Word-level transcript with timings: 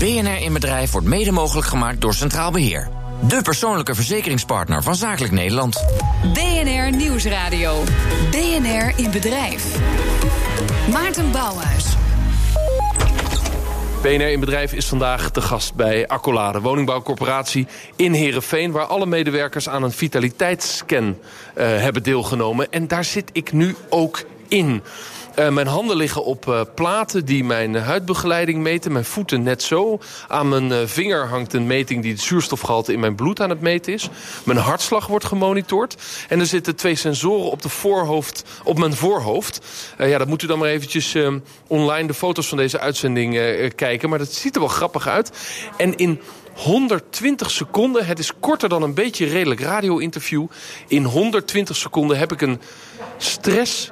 BNR 0.00 0.42
in 0.42 0.52
Bedrijf 0.52 0.90
wordt 0.90 1.06
mede 1.06 1.32
mogelijk 1.32 1.66
gemaakt 1.66 2.00
door 2.00 2.14
Centraal 2.14 2.50
Beheer. 2.50 2.88
De 3.28 3.42
persoonlijke 3.42 3.94
verzekeringspartner 3.94 4.82
van 4.82 4.94
Zakelijk 4.94 5.32
Nederland. 5.32 5.84
BNR 6.32 6.96
Nieuwsradio. 6.96 7.82
BNR 8.30 8.92
in 8.96 9.10
Bedrijf. 9.10 9.78
Maarten 10.92 11.30
Bouwhuis. 11.32 11.84
BNR 14.02 14.30
in 14.30 14.40
Bedrijf 14.40 14.72
is 14.72 14.86
vandaag 14.86 15.30
de 15.30 15.40
gast 15.40 15.74
bij 15.74 16.08
Accolade, 16.08 16.60
woningbouwcorporatie 16.60 17.66
in 17.96 18.12
Heerenveen... 18.12 18.70
waar 18.70 18.86
alle 18.86 19.06
medewerkers 19.06 19.68
aan 19.68 19.82
een 19.82 19.92
vitaliteitsscan 19.92 21.04
uh, 21.04 21.14
hebben 21.54 22.02
deelgenomen. 22.02 22.72
En 22.72 22.88
daar 22.88 23.04
zit 23.04 23.30
ik 23.32 23.52
nu 23.52 23.76
ook 23.88 24.24
in. 24.48 24.82
Uh, 25.40 25.48
mijn 25.48 25.66
handen 25.66 25.96
liggen 25.96 26.24
op 26.24 26.46
uh, 26.46 26.60
platen 26.74 27.24
die 27.24 27.44
mijn 27.44 27.74
huidbegeleiding 27.74 28.62
meten. 28.62 28.92
Mijn 28.92 29.04
voeten 29.04 29.42
net 29.42 29.62
zo. 29.62 29.98
Aan 30.28 30.48
mijn 30.48 30.70
uh, 30.70 30.78
vinger 30.84 31.26
hangt 31.28 31.52
een 31.52 31.66
meting 31.66 32.02
die 32.02 32.12
het 32.12 32.20
zuurstofgehalte 32.20 32.92
in 32.92 33.00
mijn 33.00 33.14
bloed 33.14 33.40
aan 33.40 33.50
het 33.50 33.60
meten 33.60 33.92
is. 33.92 34.08
Mijn 34.44 34.58
hartslag 34.58 35.06
wordt 35.06 35.24
gemonitord. 35.24 35.96
En 36.28 36.40
er 36.40 36.46
zitten 36.46 36.76
twee 36.76 36.94
sensoren 36.94 37.50
op, 37.50 37.70
voorhoofd, 37.70 38.44
op 38.64 38.78
mijn 38.78 38.94
voorhoofd. 38.94 39.60
ja, 39.98 40.18
dat 40.18 40.28
moet 40.28 40.42
u 40.42 40.46
dan 40.46 40.58
maar 40.58 40.68
eventjes 40.68 41.16
online 41.66 42.06
de 42.06 42.14
foto's 42.14 42.48
van 42.48 42.58
deze 42.58 42.80
uitzending 42.80 43.32
kijken. 43.74 44.08
Maar 44.08 44.18
dat 44.18 44.32
ziet 44.32 44.54
er 44.54 44.60
wel 44.60 44.70
grappig 44.70 45.08
uit. 45.08 45.30
En 45.76 45.96
in 45.96 46.20
120 46.54 47.50
seconden, 47.50 48.06
het 48.06 48.18
is 48.18 48.32
korter 48.40 48.68
dan 48.68 48.82
een 48.82 48.94
beetje 48.94 49.26
redelijk 49.26 49.60
radio-interview. 49.60 50.46
In 50.88 51.04
120 51.04 51.76
seconden 51.76 52.18
heb 52.18 52.32
ik 52.32 52.40
een 52.40 52.60
stress 53.16 53.90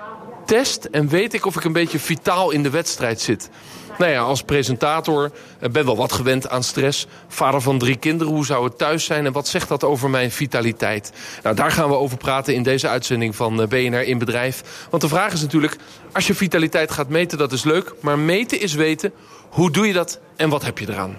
test 0.49 0.85
en 0.85 1.09
weet 1.09 1.35
ik 1.35 1.47
of 1.47 1.57
ik 1.57 1.65
een 1.65 1.73
beetje 1.73 1.99
vitaal 1.99 2.51
in 2.51 2.63
de 2.63 2.71
wedstrijd 2.71 3.21
zit. 3.21 3.51
Nou 3.99 4.13
ja, 4.13 4.21
als 4.21 4.43
presentator 4.43 5.31
ben 5.73 5.85
wel 5.85 5.97
wat 5.97 6.13
gewend 6.13 6.49
aan 6.49 6.63
stress. 6.63 7.07
Vader 7.29 7.61
van 7.61 7.79
drie 7.79 7.97
kinderen, 7.97 8.33
hoe 8.33 8.47
zou 8.47 8.65
het 8.65 8.79
thuis 8.79 9.05
zijn... 9.05 9.27
en 9.27 9.33
wat 9.33 9.49
zegt 9.49 9.69
dat 9.69 9.85
over 9.85 10.11
mijn 10.11 10.31
vitaliteit? 10.31 11.13
Nou, 11.43 11.57
daar 11.57 11.71
gaan 11.71 11.89
we 11.89 11.95
over 11.95 12.17
praten 12.17 12.55
in 12.55 12.63
deze 12.63 12.89
uitzending 12.89 13.37
van 13.37 13.61
eh, 13.61 13.69
BNR 13.69 14.03
in 14.03 14.19
Bedrijf. 14.19 14.87
Want 14.91 15.03
de 15.03 15.09
vraag 15.09 15.33
is 15.33 15.41
natuurlijk, 15.41 15.77
als 16.13 16.27
je 16.27 16.35
vitaliteit 16.35 16.91
gaat 16.91 17.09
meten, 17.09 17.39
dat 17.39 17.53
is 17.53 17.65
leuk... 17.65 17.95
maar 18.01 18.19
meten 18.19 18.61
is 18.61 18.75
weten, 18.75 19.13
hoe 19.49 19.71
doe 19.71 19.87
je 19.87 19.93
dat 19.93 20.21
en 20.37 20.49
wat 20.49 20.65
heb 20.65 20.79
je 20.79 20.87
eraan? 20.89 21.17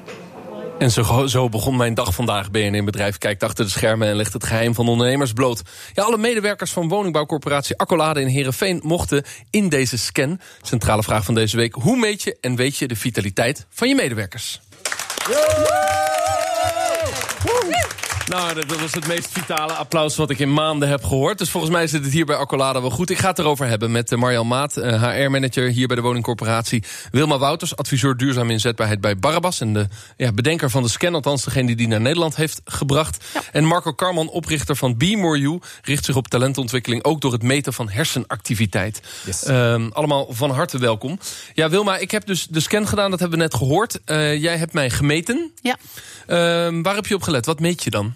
En 0.80 0.92
zo, 0.92 1.28
zo, 1.28 1.50
begon 1.50 1.76
mijn 1.76 1.94
dag 1.94 2.14
vandaag. 2.14 2.52
BNN 2.52 2.86
Bedrijf 2.86 3.18
kijkt 3.18 3.44
achter 3.44 3.66
de 3.66 3.72
schermen 3.72 4.08
en 4.08 4.16
legt 4.16 4.34
het 4.34 4.44
geheim 4.44 4.74
van 4.74 4.88
ondernemers 4.88 5.34
bloot. 5.34 5.62
Ja, 5.94 6.04
alle 6.04 6.18
medewerkers 6.18 6.72
van 6.72 6.88
woningbouwcorporatie 6.88 7.78
Accolade 7.78 8.22
in 8.22 8.28
Heerenveen... 8.28 8.80
mochten 8.84 9.24
in 9.50 9.70
deze 9.70 9.98
scan, 9.98 10.40
centrale 10.62 11.04
vraag 11.04 11.24
van 11.24 11.34
deze 11.34 11.58
week... 11.58 11.74
hoe 11.74 11.98
meet 11.98 12.22
je 12.22 12.38
en 12.42 12.56
weet 12.56 12.78
je 12.78 12.88
de 12.88 12.96
vitaliteit 12.96 13.66
van 13.70 13.88
je 13.88 13.96
medewerkers? 13.96 14.62
Nou, 18.30 18.54
dat 18.54 18.80
was 18.80 18.94
het 18.94 19.08
meest 19.08 19.28
vitale 19.32 19.74
applaus 19.74 20.16
wat 20.16 20.30
ik 20.30 20.40
in 20.40 20.54
maanden 20.54 20.90
heb 20.90 21.04
gehoord. 21.04 21.38
Dus 21.38 21.50
volgens 21.50 21.72
mij 21.72 21.88
zit 21.88 22.04
het 22.04 22.14
hier 22.14 22.26
bij 22.26 22.36
Accolade 22.36 22.82
wel 22.82 22.90
goed. 22.90 23.10
Ik 23.10 23.18
ga 23.18 23.28
het 23.30 23.40
erover 23.40 23.68
hebben 23.68 23.92
met 23.92 24.12
eh, 24.12 24.18
Marjan 24.18 24.48
Maat, 24.48 24.76
HR-manager 24.76 25.68
eh, 25.68 25.74
hier 25.74 25.88
bij 25.88 25.96
de 25.96 26.02
woningcorporatie. 26.02 26.84
Wilma 27.12 27.38
Wouters, 27.38 27.76
adviseur 27.76 28.18
duurzame 28.18 28.52
inzetbaarheid 28.52 29.02
bij 29.02 29.18
Barabas. 29.18 29.62
En 29.62 29.74
de 29.74 29.88
ja, 30.18 30.32
bedenker 30.32 30.70
van 30.70 30.84
de 30.84 30.90
scan, 30.90 31.14
althans 31.14 31.44
degene 31.44 31.76
die 31.76 31.88
naar 31.88 32.02
Nederland 32.02 32.36
heeft 32.36 32.62
gebracht. 32.66 33.26
Ja. 33.34 33.42
En 33.52 33.66
Marco 33.66 33.94
Karman, 33.94 34.30
oprichter 34.30 34.76
van 34.76 34.98
Be 34.98 35.16
More 35.16 35.40
You. 35.40 35.60
Richt 35.82 36.06
zich 36.06 36.16
op 36.16 36.28
talentontwikkeling, 36.28 37.04
ook 37.04 37.22
door 37.22 37.32
het 37.32 37.44
meten 37.44 37.74
van 37.74 37.90
hersenactiviteit. 37.90 39.02
Yes. 39.26 39.48
Um, 39.48 39.92
allemaal 39.92 40.28
van 40.30 40.52
harte 40.52 40.78
welkom. 40.78 41.20
Ja, 41.54 41.70
Wilma, 41.70 41.98
ik 41.98 42.12
heb 42.12 42.26
dus 42.26 42.48
de 42.48 42.60
scan 42.60 42.88
gedaan, 42.88 43.10
dat 43.12 43.20
hebben 43.20 43.38
we 43.38 43.44
net 43.44 43.54
gehoord. 43.54 44.00
Uh, 44.06 44.42
jij 44.42 44.58
hebt 44.58 44.74
mij 44.74 44.90
gemeten. 44.90 45.52
Ja. 45.62 45.78
Um, 46.66 46.84
waar 46.84 46.96
heb 46.96 47.06
je 47.06 47.16
op 47.16 47.22
gelet? 47.22 47.46
Wat 47.46 47.60
meet 47.60 47.84
je 47.84 47.90
dan? 47.90 48.14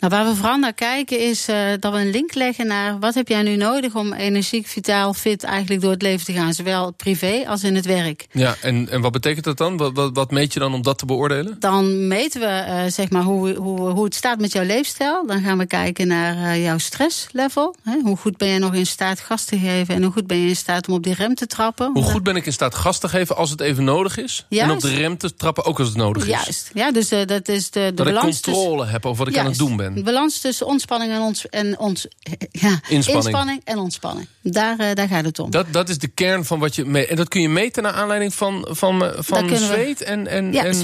Nou, 0.00 0.12
waar 0.12 0.26
we 0.26 0.34
vooral 0.34 0.56
naar 0.56 0.72
kijken 0.72 1.20
is 1.20 1.48
uh, 1.48 1.56
dat 1.80 1.92
we 1.92 1.98
een 1.98 2.10
link 2.10 2.34
leggen 2.34 2.66
naar 2.66 2.98
wat 2.98 3.14
heb 3.14 3.28
jij 3.28 3.42
nu 3.42 3.56
nodig 3.56 3.94
om 3.94 4.12
energiek, 4.12 4.66
vitaal, 4.66 5.14
fit 5.14 5.44
eigenlijk 5.44 5.82
door 5.82 5.90
het 5.90 6.02
leven 6.02 6.26
te 6.26 6.32
gaan. 6.32 6.54
Zowel 6.54 6.90
privé 6.90 7.44
als 7.46 7.64
in 7.64 7.74
het 7.74 7.86
werk. 7.86 8.26
Ja, 8.32 8.56
en, 8.62 8.88
en 8.88 9.00
wat 9.00 9.12
betekent 9.12 9.44
dat 9.44 9.56
dan? 9.58 9.76
Wat, 9.76 9.92
wat, 9.94 10.10
wat 10.12 10.30
meet 10.30 10.52
je 10.52 10.58
dan 10.58 10.74
om 10.74 10.82
dat 10.82 10.98
te 10.98 11.06
beoordelen? 11.06 11.56
Dan 11.58 12.06
meten 12.08 12.40
we 12.40 12.46
uh, 12.46 12.92
zeg 12.92 13.10
maar 13.10 13.22
hoe, 13.22 13.54
hoe, 13.54 13.80
hoe 13.80 14.04
het 14.04 14.14
staat 14.14 14.38
met 14.38 14.52
jouw 14.52 14.64
leefstijl. 14.64 15.26
Dan 15.26 15.42
gaan 15.42 15.58
we 15.58 15.66
kijken 15.66 16.06
naar 16.06 16.36
uh, 16.36 16.64
jouw 16.64 16.78
stresslevel. 16.78 17.76
Hè? 17.82 17.98
Hoe 18.02 18.16
goed 18.16 18.36
ben 18.36 18.48
je 18.48 18.58
nog 18.58 18.74
in 18.74 18.86
staat 18.86 19.20
gas 19.20 19.44
te 19.44 19.58
geven 19.58 19.94
en 19.94 20.02
hoe 20.02 20.12
goed 20.12 20.26
ben 20.26 20.38
je 20.38 20.48
in 20.48 20.56
staat 20.56 20.88
om 20.88 20.94
op 20.94 21.02
die 21.02 21.14
rem 21.14 21.34
te 21.34 21.46
trappen. 21.46 21.90
Hoe 21.92 22.02
goed 22.02 22.22
ben 22.22 22.36
ik 22.36 22.46
in 22.46 22.52
staat 22.52 22.74
gas 22.74 22.98
te 22.98 23.08
geven 23.08 23.36
als 23.36 23.50
het 23.50 23.60
even 23.60 23.84
nodig 23.84 24.18
is? 24.18 24.46
Juist. 24.48 24.70
En 24.70 24.74
op 24.74 24.80
de 24.80 24.94
rem 24.94 25.18
te 25.18 25.34
trappen 25.34 25.64
ook 25.64 25.78
als 25.78 25.88
het 25.88 25.96
nodig 25.96 26.22
is? 26.22 26.28
Juist, 26.28 26.70
ja, 26.74 26.92
dus 26.92 27.08
dat 27.08 27.48
is 27.48 27.70
de, 27.70 27.80
de 27.80 27.94
dat 27.94 28.06
balans. 28.06 28.38
ik 28.38 28.44
controle 28.44 28.86
heb 28.86 29.06
over 29.06 29.24
wat 29.24 29.34
ik 29.34 29.40
aan 29.40 29.46
het 29.46 29.58
doen 29.58 29.76
ben. 29.76 29.89
De 29.94 30.02
balans 30.02 30.40
tussen 30.40 30.66
ontspanning 30.66 31.12
en, 31.12 31.20
ons, 31.20 31.48
en 31.48 31.78
ons, 31.78 32.06
ja, 32.50 32.80
inspanning. 32.88 33.24
inspanning 33.24 33.60
en 33.64 33.78
ontspanning. 33.78 34.26
Daar, 34.42 34.80
uh, 34.80 34.86
daar 34.94 35.08
gaat 35.08 35.24
het 35.24 35.38
om. 35.38 35.50
Dat, 35.50 35.66
dat 35.72 35.88
is 35.88 35.98
de 35.98 36.08
kern 36.08 36.44
van 36.44 36.58
wat 36.58 36.74
je. 36.74 37.06
En 37.06 37.16
dat 37.16 37.28
kun 37.28 37.40
je 37.40 37.48
meten 37.48 37.82
naar 37.82 37.92
aanleiding 37.92 38.34
van, 38.34 38.66
van, 38.70 39.12
van 39.18 39.56
zweet 39.56 39.98
we, 39.98 40.04
en, 40.04 40.26
en, 40.26 40.52
ja, 40.52 40.64
en 40.64 40.76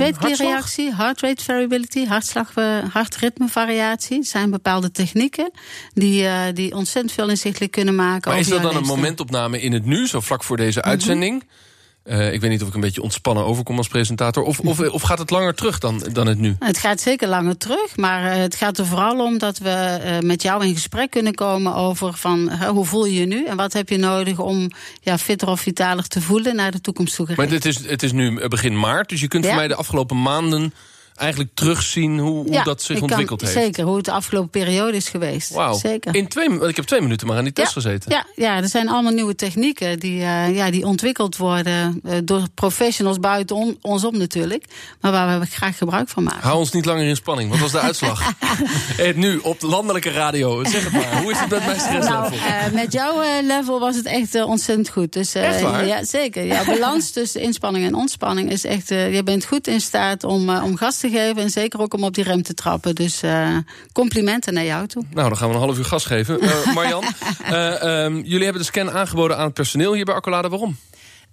heart 0.96 1.20
rate 1.20 1.44
variability, 1.44 2.06
hartslag, 2.06 2.54
hartritmevariatie. 2.92 4.16
Het 4.16 4.26
zijn 4.26 4.50
bepaalde 4.50 4.90
technieken 4.90 5.50
die, 5.94 6.22
uh, 6.22 6.42
die 6.54 6.74
ontzettend 6.74 7.14
veel 7.14 7.28
inzichtelijk 7.28 7.72
kunnen 7.72 7.94
maken. 7.94 8.30
Maar 8.30 8.40
is 8.40 8.48
dat 8.48 8.62
dan 8.62 8.76
een 8.76 8.84
momentopname 8.84 9.60
in 9.60 9.72
het 9.72 9.84
nu, 9.84 10.06
zo 10.06 10.20
vlak 10.20 10.44
voor 10.44 10.56
deze 10.56 10.82
uitzending? 10.82 11.34
Mm 11.34 11.40
-hmm. 11.40 11.64
Uh, 12.08 12.32
ik 12.32 12.40
weet 12.40 12.50
niet 12.50 12.62
of 12.62 12.68
ik 12.68 12.74
een 12.74 12.80
beetje 12.80 13.02
ontspannen 13.02 13.44
overkom 13.44 13.76
als 13.76 13.88
presentator. 13.88 14.42
Of, 14.42 14.60
of, 14.60 14.80
of 14.80 15.02
gaat 15.02 15.18
het 15.18 15.30
langer 15.30 15.54
terug 15.54 15.78
dan, 15.78 16.02
dan 16.12 16.26
het 16.26 16.38
nu? 16.38 16.56
Het 16.58 16.78
gaat 16.78 17.00
zeker 17.00 17.28
langer 17.28 17.56
terug. 17.56 17.96
Maar 17.96 18.22
uh, 18.22 18.42
het 18.42 18.54
gaat 18.54 18.78
er 18.78 18.86
vooral 18.86 19.24
om 19.24 19.38
dat 19.38 19.58
we 19.58 20.00
uh, 20.04 20.18
met 20.18 20.42
jou 20.42 20.64
in 20.64 20.74
gesprek 20.74 21.10
kunnen 21.10 21.34
komen 21.34 21.74
over 21.74 22.14
van 22.14 22.52
hoe 22.52 22.84
voel 22.84 23.04
je 23.04 23.20
je 23.20 23.26
nu 23.26 23.46
en 23.46 23.56
wat 23.56 23.72
heb 23.72 23.88
je 23.88 23.96
nodig 23.96 24.38
om 24.38 24.70
ja, 25.00 25.18
fitter 25.18 25.48
of 25.48 25.60
vitaler 25.60 26.08
te 26.08 26.20
voelen 26.20 26.56
naar 26.56 26.70
de 26.70 26.80
toekomst 26.80 27.14
toe. 27.14 27.28
Maar 27.36 27.48
het 27.48 27.64
is, 27.64 27.86
het 27.86 28.02
is 28.02 28.12
nu 28.12 28.48
begin 28.48 28.78
maart, 28.78 29.08
dus 29.08 29.20
je 29.20 29.28
kunt 29.28 29.44
ja. 29.44 29.50
voor 29.50 29.58
mij 29.58 29.68
de 29.68 29.76
afgelopen 29.76 30.22
maanden 30.22 30.72
eigenlijk 31.16 31.50
terugzien 31.54 32.18
hoe, 32.18 32.44
hoe 32.44 32.52
ja, 32.52 32.62
dat 32.62 32.82
zich 32.82 32.96
ik 32.96 33.02
ontwikkeld 33.02 33.40
kan, 33.40 33.48
heeft. 33.48 33.64
Zeker, 33.64 33.84
hoe 33.84 33.96
het 33.96 34.04
de 34.04 34.12
afgelopen 34.12 34.50
periode 34.50 34.96
is 34.96 35.08
geweest. 35.08 35.50
Wauw. 35.50 35.74
Zeker. 35.78 36.14
In 36.14 36.28
twee, 36.28 36.68
ik 36.68 36.76
heb 36.76 36.84
twee 36.84 37.00
minuten 37.00 37.26
maar 37.26 37.36
aan 37.36 37.44
die 37.44 37.52
test 37.52 37.74
ja, 37.74 37.80
gezeten. 37.80 38.10
Ja, 38.10 38.26
ja, 38.34 38.56
er 38.56 38.68
zijn 38.68 38.88
allemaal 38.88 39.12
nieuwe 39.12 39.34
technieken 39.34 39.98
die, 39.98 40.20
uh, 40.20 40.56
ja, 40.56 40.70
die 40.70 40.86
ontwikkeld 40.86 41.36
worden 41.36 42.00
uh, 42.04 42.12
door 42.24 42.42
professionals 42.54 43.20
buiten 43.20 43.56
on, 43.56 43.78
ons 43.80 44.04
om 44.04 44.18
natuurlijk. 44.18 44.64
Maar 45.00 45.12
waar 45.12 45.40
we 45.40 45.46
graag 45.46 45.78
gebruik 45.78 46.08
van 46.08 46.22
maken. 46.22 46.42
Hou 46.42 46.58
ons 46.58 46.72
niet 46.72 46.84
langer 46.84 47.04
in 47.04 47.16
spanning. 47.16 47.50
Wat 47.50 47.58
was 47.58 47.72
de 47.72 47.80
uitslag? 47.80 48.32
nu 49.14 49.38
op 49.38 49.60
de 49.60 49.66
landelijke 49.66 50.10
radio. 50.10 50.64
Zeg 50.64 50.84
het 50.84 50.92
maar. 50.92 51.22
Hoe 51.22 51.30
is 51.30 51.38
het 51.38 51.50
met 51.50 51.66
mijn 51.66 51.80
stresslevel? 51.80 52.30
Nou, 52.30 52.34
uh, 52.34 52.72
met 52.72 52.92
jouw 52.92 53.22
level 53.42 53.80
was 53.80 53.96
het 53.96 54.06
echt 54.06 54.44
ontzettend 54.44 54.88
goed. 54.88 55.12
Dus, 55.12 55.34
echt 55.34 55.60
waar? 55.60 55.86
Ja, 55.86 56.04
zeker. 56.04 56.46
Jouw 56.46 56.64
balans 56.64 57.10
tussen 57.10 57.40
inspanning 57.40 57.86
en 57.86 57.94
ontspanning 57.94 58.50
is 58.50 58.64
echt... 58.64 58.88
je 58.88 59.20
bent 59.24 59.44
goed 59.44 59.66
in 59.66 59.80
staat 59.80 60.24
om, 60.24 60.50
om 60.50 60.76
gas 60.76 60.98
te 61.10 61.16
geven 61.18 61.42
en 61.42 61.50
zeker 61.50 61.80
ook 61.80 61.94
om 61.94 62.04
op 62.04 62.14
die 62.14 62.24
rem 62.24 62.42
te 62.42 62.54
trappen. 62.54 62.94
Dus 62.94 63.22
uh, 63.22 63.56
complimenten 63.92 64.54
naar 64.54 64.64
jou 64.64 64.86
toe. 64.86 65.02
Nou, 65.10 65.28
dan 65.28 65.36
gaan 65.36 65.48
we 65.48 65.54
een 65.54 65.60
half 65.60 65.78
uur 65.78 65.84
gas 65.84 66.04
geven. 66.04 66.44
Uh, 66.44 66.74
Marjan, 66.74 67.04
uh, 67.50 68.02
um, 68.04 68.22
jullie 68.22 68.44
hebben 68.44 68.62
de 68.62 68.68
scan 68.68 68.90
aangeboden 68.90 69.36
aan 69.36 69.44
het 69.44 69.54
personeel 69.54 69.94
hier 69.94 70.04
bij 70.04 70.14
Accolade. 70.14 70.48
Waarom? 70.48 70.76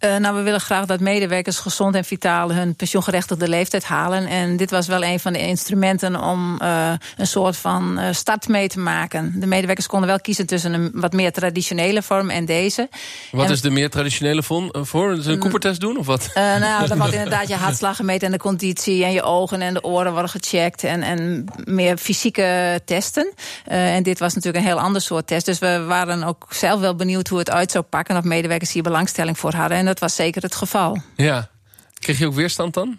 Uh, 0.04 0.18
nou, 0.18 0.36
we 0.36 0.42
willen 0.42 0.62
graag 0.62 0.86
dat 0.86 1.00
medewerkers 1.00 1.58
gezond 1.58 1.96
en 1.96 2.04
vitaal 2.06 2.54
hun 2.54 2.76
pensioengerechtigde 2.76 3.48
leeftijd 3.48 3.84
halen. 3.84 4.26
En 4.26 4.58
dit 4.58 4.72
was 4.72 4.88
wel 4.88 5.04
een 5.04 5.20
van 5.20 5.34
de 5.34 5.40
instrumenten 5.40 6.22
om 6.22 6.60
uh, 6.62 6.92
een 7.18 7.28
soort 7.28 7.58
van 7.58 8.00
uh, 8.00 8.08
start 8.12 8.48
mee 8.48 8.68
te 8.68 8.80
maken. 8.80 9.34
De 9.36 9.46
medewerkers 9.46 9.88
konden 9.88 10.08
wel 10.08 10.20
kiezen 10.20 10.46
tussen 10.46 10.74
een 10.74 10.92
wat 10.94 11.14
meer 11.14 11.32
traditionele 11.32 12.02
vorm 12.02 12.30
en 12.30 12.46
deze. 12.46 12.90
Wat 13.32 13.46
en, 13.46 13.52
is 13.52 13.62
de 13.62 13.70
meer 13.70 13.90
traditionele 13.90 14.44
vorm 14.44 14.70
voor? 14.72 15.12
Een 15.12 15.40
Coopertest 15.40 15.80
doen 15.80 15.98
of 15.98 16.06
wat? 16.06 16.30
nou, 16.34 16.88
dan 16.88 16.98
wordt 16.98 17.14
inderdaad 17.24 17.48
je 17.48 17.56
hartslag 17.56 17.96
gemeten 17.96 18.26
en 18.26 18.34
de 18.34 18.40
conditie 18.40 19.04
en 19.04 19.12
je 19.12 19.22
ogen 19.22 19.62
en 19.62 19.74
de 19.74 19.84
oren 19.84 20.12
worden 20.12 20.30
gecheckt. 20.30 20.84
En, 20.84 21.02
en 21.02 21.46
meer 21.64 21.98
fysieke 21.98 22.82
testen. 22.86 23.34
en 23.64 24.04
dit 24.04 24.20
was 24.20 24.34
natuurlijk 24.34 24.64
een 24.64 24.70
heel 24.70 24.80
ander 24.80 25.02
soort 25.02 25.28
test. 25.28 25.46
Dus 25.46 25.60
we 25.60 25.84
waren 25.88 26.24
ook 26.24 26.46
zelf 26.50 26.80
wel 26.80 26.96
benieuwd 26.96 27.28
hoe 27.28 27.40
het 27.40 27.52
uit 27.52 27.72
zou 27.72 27.84
pakken. 27.84 28.18
Of 28.18 28.24
medewerkers 28.24 28.72
hier 28.72 28.84
belangstelling 28.84 29.38
voor 29.38 29.54
hadden. 29.54 29.83
En 29.84 29.90
dat 29.90 30.00
was 30.00 30.16
zeker 30.16 30.42
het 30.42 30.56
geval. 30.56 31.02
Ja. 31.16 31.50
Kreeg 32.00 32.20
je 32.20 32.26
ook 32.26 32.34
weerstand 32.34 32.74
dan? 32.74 32.98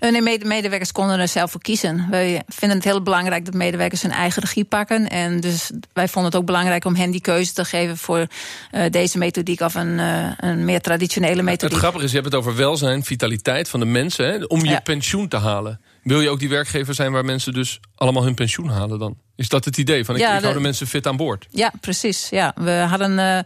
Uh, 0.00 0.20
nee, 0.20 0.44
medewerkers 0.44 0.92
konden 0.92 1.18
er 1.18 1.28
zelf 1.28 1.50
voor 1.50 1.60
kiezen. 1.60 2.06
Wij 2.10 2.42
vinden 2.48 2.76
het 2.76 2.86
heel 2.86 3.02
belangrijk 3.02 3.44
dat 3.44 3.54
medewerkers 3.54 4.02
hun 4.02 4.10
eigen 4.10 4.42
regie 4.42 4.64
pakken. 4.64 5.08
En 5.08 5.40
dus 5.40 5.70
wij 5.92 6.08
vonden 6.08 6.30
het 6.30 6.40
ook 6.40 6.46
belangrijk 6.46 6.84
om 6.84 6.94
hen 6.94 7.10
die 7.10 7.20
keuze 7.20 7.52
te 7.52 7.64
geven 7.64 7.96
voor 7.96 8.26
uh, 8.72 8.84
deze 8.90 9.18
methodiek 9.18 9.60
of 9.60 9.74
een, 9.74 9.98
uh, 9.98 10.30
een 10.36 10.64
meer 10.64 10.80
traditionele 10.80 11.42
methodiek. 11.42 11.70
Het 11.70 11.78
grappige 11.78 12.04
is, 12.04 12.10
je 12.10 12.16
hebt 12.16 12.32
het 12.32 12.40
over 12.40 12.56
welzijn, 12.56 13.04
vitaliteit 13.04 13.68
van 13.68 13.80
de 13.80 13.86
mensen, 13.86 14.26
hè, 14.26 14.44
om 14.44 14.64
je 14.64 14.70
ja. 14.70 14.80
pensioen 14.80 15.28
te 15.28 15.36
halen. 15.36 15.80
Wil 16.02 16.20
je 16.20 16.28
ook 16.28 16.38
die 16.38 16.48
werkgever 16.48 16.94
zijn 16.94 17.12
waar 17.12 17.24
mensen 17.24 17.52
dus 17.52 17.80
allemaal 17.94 18.24
hun 18.24 18.34
pensioen 18.34 18.68
halen 18.68 18.98
dan? 18.98 19.16
Is 19.36 19.48
dat 19.48 19.64
het 19.64 19.76
idee? 19.76 20.04
Van 20.04 20.14
ik, 20.14 20.20
Ja, 20.20 20.36
ik 20.36 20.42
hou 20.42 20.54
de- 20.54 20.60
mensen 20.60 20.86
fit 20.86 21.06
aan 21.06 21.16
boord. 21.16 21.46
Ja, 21.50 21.72
precies. 21.80 22.28
Ja. 22.28 22.52
We 22.56 22.70
hadden 22.70 23.18
eh, 23.18 23.38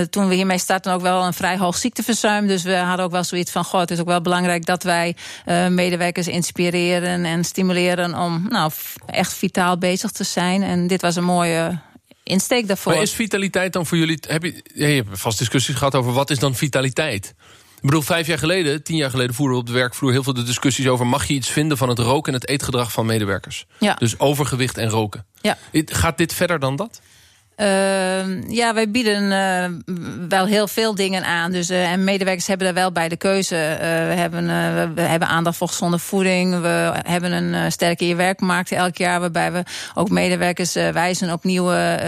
eh, 0.00 0.06
toen 0.06 0.28
we 0.28 0.34
hiermee 0.34 0.58
startten 0.58 0.92
ook 0.92 1.00
wel 1.00 1.24
een 1.24 1.32
vrij 1.32 1.58
hoog 1.58 1.76
ziekteverzuim. 1.76 2.46
Dus 2.46 2.62
we 2.62 2.76
hadden 2.76 3.04
ook 3.04 3.12
wel 3.12 3.24
zoiets 3.24 3.50
van: 3.50 3.64
Goh, 3.64 3.80
het 3.80 3.90
is 3.90 3.98
ook 3.98 4.06
wel 4.06 4.20
belangrijk 4.20 4.66
dat 4.66 4.82
wij 4.82 5.16
eh, 5.44 5.66
medewerkers 5.66 6.28
inspireren 6.28 7.24
en 7.24 7.44
stimuleren 7.44 8.14
om 8.18 8.46
nou, 8.48 8.72
echt 9.06 9.34
vitaal 9.34 9.78
bezig 9.78 10.10
te 10.10 10.24
zijn. 10.24 10.62
En 10.62 10.86
dit 10.86 11.00
was 11.00 11.16
een 11.16 11.24
mooie 11.24 11.78
insteek 12.22 12.66
daarvoor. 12.66 12.92
Maar 12.92 13.02
is 13.02 13.12
vitaliteit 13.12 13.72
dan 13.72 13.86
voor 13.86 13.98
jullie... 13.98 14.18
Heb 14.28 14.42
je, 14.42 14.62
je 14.74 14.84
hebt 14.84 15.08
vast 15.12 15.38
discussies 15.38 15.76
gehad 15.76 15.94
over 15.94 16.12
wat 16.12 16.30
is 16.30 16.38
dan 16.38 16.54
vitaliteit? 16.54 17.34
Ik 17.80 17.86
bedoel, 17.86 18.02
vijf 18.02 18.26
jaar 18.26 18.38
geleden, 18.38 18.82
tien 18.82 18.96
jaar 18.96 19.10
geleden... 19.10 19.34
voerden 19.34 19.56
we 19.56 19.62
op 19.62 19.66
de 19.68 19.72
werkvloer 19.72 20.12
heel 20.12 20.22
veel 20.22 20.34
de 20.34 20.42
discussies 20.42 20.88
over... 20.88 21.06
mag 21.06 21.24
je 21.24 21.34
iets 21.34 21.48
vinden 21.48 21.76
van 21.76 21.88
het 21.88 21.98
roken 21.98 22.32
en 22.32 22.40
het 22.40 22.48
eetgedrag 22.48 22.92
van 22.92 23.06
medewerkers? 23.06 23.66
Ja. 23.78 23.94
Dus 23.94 24.18
overgewicht 24.18 24.78
en 24.78 24.88
roken. 24.88 25.24
Ja. 25.40 25.58
Gaat 25.72 26.18
dit 26.18 26.34
verder 26.34 26.58
dan 26.58 26.76
dat? 26.76 27.00
Uh, 27.60 28.48
ja, 28.48 28.74
wij 28.74 28.90
bieden 28.90 29.22
uh, 29.22 29.96
wel 30.28 30.46
heel 30.46 30.68
veel 30.68 30.94
dingen 30.94 31.24
aan. 31.24 31.52
Dus, 31.52 31.70
uh, 31.70 31.92
en 31.92 32.04
medewerkers 32.04 32.46
hebben 32.46 32.66
daar 32.66 32.74
wel 32.74 32.92
bij 32.92 33.08
de 33.08 33.16
keuze. 33.16 33.54
Uh, 33.54 33.78
we, 33.78 34.14
hebben, 34.20 34.46
we 34.94 35.00
hebben 35.00 35.28
aandacht 35.28 35.56
voor 35.56 35.68
gezonde 35.68 35.98
voeding. 35.98 36.60
We 36.60 36.92
hebben 37.06 37.32
een 37.32 37.72
sterke 37.72 38.06
je 38.06 38.14
werkmarkt 38.14 38.72
elk 38.72 38.96
jaar. 38.96 39.20
Waarbij 39.20 39.52
we 39.52 39.62
ook 39.94 40.10
medewerkers 40.10 40.72
wijzen 40.72 41.32
op 41.32 41.44
nieuwe 41.44 41.98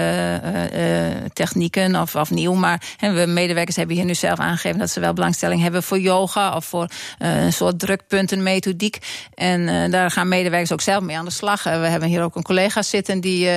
technieken. 1.33 1.97
Of, 1.97 2.15
of 2.15 2.31
nieuw. 2.31 2.55
Maar 2.55 2.83
en 2.99 3.15
we 3.15 3.27
medewerkers 3.27 3.77
hebben 3.77 3.97
hier 3.97 4.05
nu 4.05 4.15
zelf 4.15 4.39
aangegeven 4.39 4.79
dat 4.79 4.91
ze 4.91 5.01
wel 5.01 5.13
belangstelling 5.13 5.63
hebben 5.63 5.83
voor 5.83 5.99
yoga. 5.99 6.57
Of 6.57 6.65
voor 6.65 6.89
een 7.19 7.53
soort 7.53 7.79
drukpuntenmethodiek. 7.79 8.99
En 9.35 9.91
daar 9.91 10.11
gaan 10.11 10.29
medewerkers 10.29 10.73
ook 10.73 10.81
zelf 10.81 11.03
mee 11.03 11.17
aan 11.17 11.25
de 11.25 11.31
slag. 11.31 11.63
we 11.63 11.71
hebben 11.71 12.09
hier 12.09 12.23
ook 12.23 12.37
een 12.37 12.43
collega 12.43 12.83
zitten 12.83 13.21
die 13.21 13.49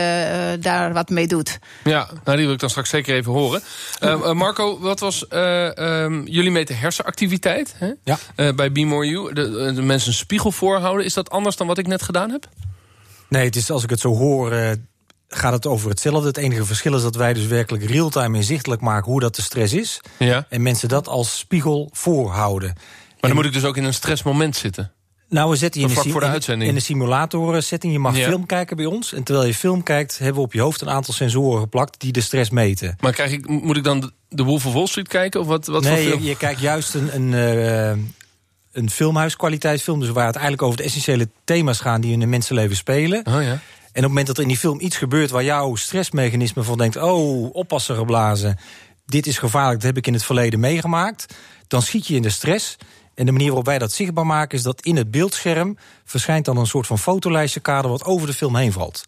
daar 0.60 0.94
wat 0.94 1.10
mee 1.10 1.28
doet. 1.28 1.60
Ja, 1.90 2.10
nou, 2.24 2.38
die 2.38 2.46
wil 2.46 2.54
ik 2.54 2.60
dan 2.60 2.70
straks 2.70 2.90
zeker 2.90 3.16
even 3.16 3.32
horen. 3.32 3.62
Uh, 4.04 4.10
uh, 4.10 4.32
Marco, 4.32 4.80
wat 4.80 5.00
was 5.00 5.26
uh, 5.30 5.70
um, 5.76 6.28
jullie 6.28 6.52
meten 6.52 6.78
hersenactiviteit 6.78 7.76
hè? 7.78 7.92
Ja. 8.04 8.54
bij 8.54 8.72
Be 8.72 8.86
More 8.86 9.08
You? 9.08 9.34
De, 9.34 9.74
de, 9.74 9.82
mensen 9.82 10.10
een 10.10 10.16
spiegel 10.16 10.52
voorhouden. 10.52 11.06
Is 11.06 11.14
dat 11.14 11.30
anders 11.30 11.56
dan 11.56 11.68
wat 11.68 11.78
ik 11.78 11.88
net 11.88 12.02
gedaan 12.02 12.30
heb? 12.30 12.48
Nee, 13.30 13.46
het 13.46 13.56
is, 13.56 13.72
als 13.72 13.84
ik 13.84 13.90
het 13.90 14.00
zo 14.00 14.16
hoor, 14.16 14.78
gaat 15.28 15.54
het 15.54 15.66
over 15.66 15.90
hetzelfde. 15.90 16.28
Het 16.28 16.38
enige 16.38 16.66
verschil 16.66 16.96
is 16.96 17.02
dat 17.02 17.16
wij 17.16 17.34
dus 17.34 17.46
werkelijk 17.46 17.84
real-time 17.84 18.38
inzichtelijk 18.38 18.82
maken 18.82 19.12
hoe 19.12 19.20
dat 19.20 19.36
de 19.36 19.42
stress 19.42 19.74
is. 19.74 20.02
Ja. 20.20 20.46
En 20.50 20.62
mensen 20.62 20.90
dat 20.90 21.08
als 21.08 21.38
spiegel 21.38 21.90
voorhouden. 21.94 22.74
Maar 23.20 23.34
dan 23.34 23.36
moet 23.36 23.46
ik 23.46 23.54
dus 23.54 23.64
ook 23.70 23.78
in 23.78 23.84
een 23.84 23.94
stressmoment 23.94 24.56
zitten. 24.56 24.92
Nou, 25.30 25.50
we 25.50 25.56
zetten 25.56 25.82
je 25.82 25.88
in, 25.88 25.94
voor 25.94 26.22
de 26.22 26.40
in, 26.48 26.62
in 26.62 26.76
een 26.76 26.82
simulator 26.82 27.62
setting. 27.62 27.94
Je 27.94 28.00
mag 28.00 28.18
Ja. 28.18 28.28
film 28.28 28.46
kijken 28.46 28.76
bij 28.78 28.86
ons. 28.86 29.14
En 29.14 29.24
terwijl 29.24 29.48
je 29.48 29.54
film 29.54 29.84
kijkt, 29.84 30.18
hebben 30.18 30.36
we 30.36 30.42
op 30.42 30.54
je 30.54 30.62
hoofd 30.62 30.82
een 30.82 30.90
aantal 30.90 31.14
sensoren 31.14 31.60
geplakt 31.60 32.00
die 32.00 32.12
de 32.12 32.22
stress 32.22 32.50
meten. 32.50 32.96
Maar 33.00 33.12
krijg 33.14 33.32
ik, 33.32 33.48
moet 33.50 33.78
ik 33.78 33.84
dan 33.84 34.00
de- 34.00 34.12
de 34.30 34.44
Wolf 34.44 34.66
of 34.66 34.74
Wall 34.74 34.88
Street 34.88 35.08
kijken? 35.08 35.40
Of 35.40 35.48
wat, 35.48 35.66
wat 35.68 35.86
voor 35.86 35.94
nee, 35.96 36.08
film? 36.08 36.22
je, 36.22 36.28
je 36.30 36.38
kijkt 36.38 36.60
juist 36.60 36.94
een, 36.94 37.16
een, 37.16 37.34
eh, 37.34 37.98
een 38.72 38.90
filmhuiskwaliteitsfilm. 38.90 40.00
Dus 40.00 40.10
waar 40.10 40.26
het 40.26 40.36
eigenlijk 40.36 40.66
over 40.66 40.78
de 40.78 40.84
essentiële 40.84 41.30
thema's 41.44 41.80
gaan 41.80 42.02
die 42.02 42.12
in 42.12 42.22
een 42.22 42.30
mensenleven 42.30 42.76
spelen. 42.76 43.26
Oh 43.28 43.34
ja. 43.34 43.40
En 43.40 43.52
op 43.52 43.60
het 43.94 44.02
moment 44.02 44.28
dat 44.28 44.36
er 44.36 44.42
in 44.42 44.48
die 44.48 44.58
film 44.58 44.80
iets 44.80 44.98
gebeurt 44.98 45.30
waar 45.32 45.44
jouw 45.44 45.76
stressmechanisme 45.76 46.64
van 46.64 46.78
denkt: 46.78 46.98
oh, 46.98 47.56
oppassen 47.56 47.96
geblazen, 47.96 48.58
dit 49.06 49.28
is 49.28 49.38
gevaarlijk, 49.38 49.76
dat 49.80 49.88
heb 49.88 49.98
ik 49.98 50.08
in 50.08 50.14
het 50.14 50.24
verleden 50.24 50.60
meegemaakt. 50.60 51.34
Dan 51.68 51.82
schiet 51.82 52.08
je 52.08 52.16
in 52.16 52.22
de 52.22 52.30
stress. 52.30 52.76
En 53.16 53.26
de 53.26 53.32
manier 53.32 53.48
waarop 53.48 53.66
wij 53.66 53.78
dat 53.80 53.92
zichtbaar 53.92 54.26
maken 54.26 54.58
is 54.58 54.64
dat 54.64 54.82
in 54.82 54.96
het 54.96 55.12
beeldscherm 55.12 55.78
verschijnt 56.06 56.46
dan 56.46 56.58
een 56.58 56.66
soort 56.68 56.88
van 56.88 57.00
fotolijstje 57.00 57.60
kader 57.60 57.92
wat 57.92 58.04
over 58.04 58.28
de 58.28 58.34
film 58.34 58.56
heen 58.56 58.72
valt. 58.72 59.04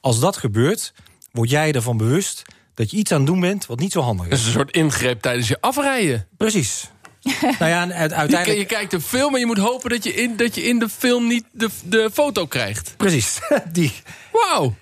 Als 0.00 0.20
dat 0.20 0.36
gebeurt, 0.36 0.92
word 1.32 1.50
jij 1.50 1.72
ervan 1.72 1.96
bewust 1.96 2.42
dat 2.74 2.90
je 2.90 2.96
iets 2.96 3.12
aan 3.12 3.18
het 3.18 3.26
doen 3.26 3.40
bent 3.40 3.66
wat 3.66 3.78
niet 3.78 3.92
zo 3.92 4.00
handig 4.00 4.24
Dat 4.28 4.32
is. 4.34 4.40
is 4.40 4.46
een 4.46 4.52
soort 4.52 4.70
ingreep 4.70 5.20
tijdens 5.20 5.48
je 5.48 5.60
afrijden. 5.60 6.26
Precies. 6.36 6.90
nou 7.58 7.70
ja, 7.70 7.84
Je, 7.84 7.92
uiteindelijk. 7.92 8.46
je 8.58 8.64
kijkt 8.64 8.92
een 8.92 9.00
film 9.00 9.34
en 9.34 9.40
je 9.40 9.46
moet 9.46 9.58
hopen 9.58 9.90
dat 9.90 10.04
je 10.04 10.14
in, 10.14 10.36
dat 10.36 10.54
je 10.54 10.62
in 10.62 10.78
de 10.78 10.88
film 10.88 11.26
niet 11.26 11.44
de, 11.52 11.68
de 11.84 12.10
foto 12.12 12.46
krijgt. 12.46 12.94
Precies. 12.96 13.38
Die 13.72 13.92
Wauw. 14.32 14.74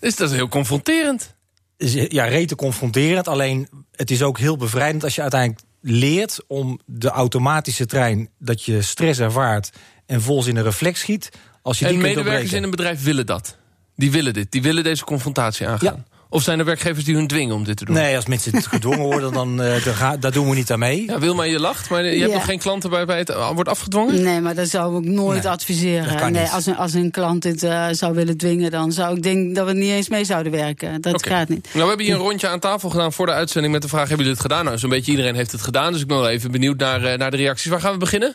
Dus 0.00 0.16
dat 0.16 0.30
is 0.30 0.36
heel 0.36 0.48
confronterend. 0.48 1.34
is 1.76 1.92
ja, 1.92 2.24
rete 2.24 2.54
confronterend. 2.54 3.28
Alleen 3.28 3.68
het 3.92 4.10
is 4.10 4.22
ook 4.22 4.38
heel 4.38 4.56
bevrijdend 4.56 5.04
als 5.04 5.14
je 5.14 5.20
uiteindelijk 5.22 5.62
leert 5.80 6.40
om 6.46 6.80
de 6.86 7.08
automatische 7.08 7.86
trein 7.86 8.28
dat 8.38 8.64
je 8.64 8.82
stress 8.82 9.20
ervaart 9.20 9.70
en 10.06 10.22
vol 10.22 10.46
in 10.46 10.56
een 10.56 10.62
reflex 10.62 11.00
schiet. 11.00 11.30
Als 11.62 11.78
je 11.78 11.84
die 11.84 11.94
En 11.94 12.00
kunt 12.00 12.14
medewerkers 12.14 12.52
in 12.52 12.62
een 12.62 12.70
bedrijf 12.70 13.02
willen 13.02 13.26
dat. 13.26 13.56
Die 13.96 14.10
willen 14.10 14.32
dit. 14.32 14.52
Die 14.52 14.62
willen 14.62 14.84
deze 14.84 15.04
confrontatie 15.04 15.66
aangaan. 15.66 16.04
Ja. 16.08 16.09
Of 16.32 16.42
zijn 16.42 16.58
er 16.58 16.64
werkgevers 16.64 17.04
die 17.04 17.14
hun 17.14 17.26
dwingen 17.26 17.54
om 17.54 17.64
dit 17.64 17.76
te 17.76 17.84
doen? 17.84 17.94
Nee, 17.94 18.16
als 18.16 18.26
mensen 18.26 18.56
het 18.56 18.66
gedwongen 18.76 19.00
worden, 19.04 19.32
dan, 19.32 19.62
eh, 19.62 20.12
daar 20.20 20.32
doen 20.32 20.48
we 20.48 20.54
niet 20.54 20.70
aan 20.72 20.78
mee. 20.78 21.04
Ja, 21.06 21.18
Wilma, 21.18 21.42
je 21.42 21.60
lacht, 21.60 21.90
maar 21.90 22.04
je 22.04 22.18
hebt 22.18 22.30
Ja. 22.30 22.36
nog 22.36 22.44
geen 22.44 22.58
klanten 22.58 22.90
waarbij 22.90 23.18
het 23.18 23.28
eh, 23.30 23.50
wordt 23.54 23.68
afgedwongen? 23.68 24.22
Nee, 24.22 24.40
maar 24.40 24.54
dat 24.54 24.68
zou 24.68 24.98
ik 25.02 25.08
nooit 25.08 25.42
Nee, 25.42 25.52
adviseren. 25.52 26.08
dat 26.08 26.14
kan 26.20 26.32
nee, 26.32 26.42
niet. 26.42 26.50
als, 26.50 26.66
een, 26.66 26.76
als 26.76 26.92
een 26.94 27.10
klant 27.10 27.42
dit 27.42 27.62
eh, 27.62 27.86
zou 27.90 28.14
willen 28.14 28.36
dwingen, 28.36 28.70
dan 28.70 28.92
zou 28.92 29.16
ik 29.16 29.22
denken 29.22 29.52
dat 29.52 29.66
we 29.66 29.72
niet 29.72 29.90
eens 29.90 30.08
mee 30.08 30.24
zouden 30.24 30.52
werken. 30.52 31.00
Dat 31.00 31.26
gaat 31.26 31.48
niet. 31.48 31.64
Nou, 31.72 31.82
we 31.82 31.88
hebben 31.88 32.06
hier 32.06 32.14
een 32.14 32.20
rondje 32.20 32.48
aan 32.48 32.60
tafel 32.60 32.90
gedaan 32.90 33.12
voor 33.12 33.26
de 33.26 33.32
uitzending 33.32 33.72
met 33.72 33.82
de 33.82 33.88
vraag: 33.88 34.08
hebben 34.08 34.26
jullie 34.26 34.32
het 34.32 34.42
gedaan? 34.50 34.64
Nou, 34.64 34.78
zo'n 34.78 34.90
beetje 34.90 35.10
iedereen 35.10 35.34
heeft 35.34 35.52
het 35.52 35.62
gedaan, 35.62 35.92
dus 35.92 36.00
ik 36.00 36.06
ben 36.06 36.16
wel 36.16 36.28
even 36.28 36.50
benieuwd 36.50 36.78
naar, 36.78 37.18
naar 37.18 37.30
de 37.30 37.36
reacties. 37.36 37.70
Waar 37.70 37.80
gaan 37.80 37.92
we 37.92 37.98
beginnen? 37.98 38.34